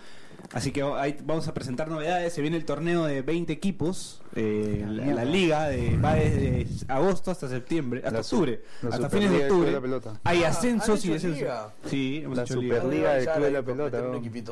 [0.52, 2.32] Así que ahí vamos a presentar novedades.
[2.32, 4.22] Se viene el torneo de 20 equipos.
[4.36, 9.10] eh, la, la liga de, va desde agosto hasta septiembre, hasta La octubre, la hasta
[9.10, 9.66] fines de octubre.
[9.66, 10.20] de la Pelota.
[10.24, 11.38] Hay Ah, ascensos ¿han y descensos.
[11.40, 11.72] liga?
[11.86, 12.76] Sí, hemos La hecho liga.
[12.76, 14.02] Superliga del Club de la Pelota.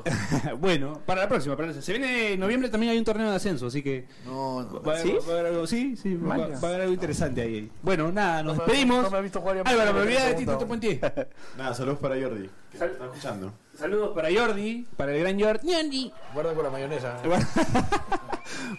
[0.60, 3.36] bueno, para la próxima, para la- Se viene en noviembre también hay un torneo de
[3.36, 4.82] ascenso, así que No, no.
[4.82, 5.12] va, a- ¿Sí?
[5.28, 7.70] va a haber algo, sí, sí, va, a haber algo interesante ahí.
[7.82, 9.02] Bueno, nada, nos No me- despedimos.
[9.04, 10.52] no me ha visto jugar me- Álvaro, me me olvidé de ti, pregunta.
[10.52, 11.00] no te puenteé.
[11.58, 12.50] Nada, saludos para Jordi.
[12.70, 13.52] que está escuchando.
[13.78, 15.72] Saludos para Jordi, para el gran Jordi.
[15.72, 16.12] Jordi.
[16.34, 17.16] Guarda con la mayonesa.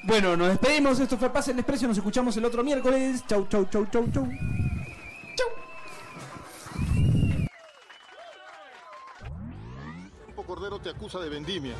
[0.03, 0.99] Bueno, nos despedimos.
[0.99, 1.87] Esto fue Pase el Desprecio.
[1.87, 3.23] Nos escuchamos el otro miércoles.
[3.27, 4.27] Chau, chau, chau, chau, chau.
[10.47, 11.75] Cordero te acusa de vendimia.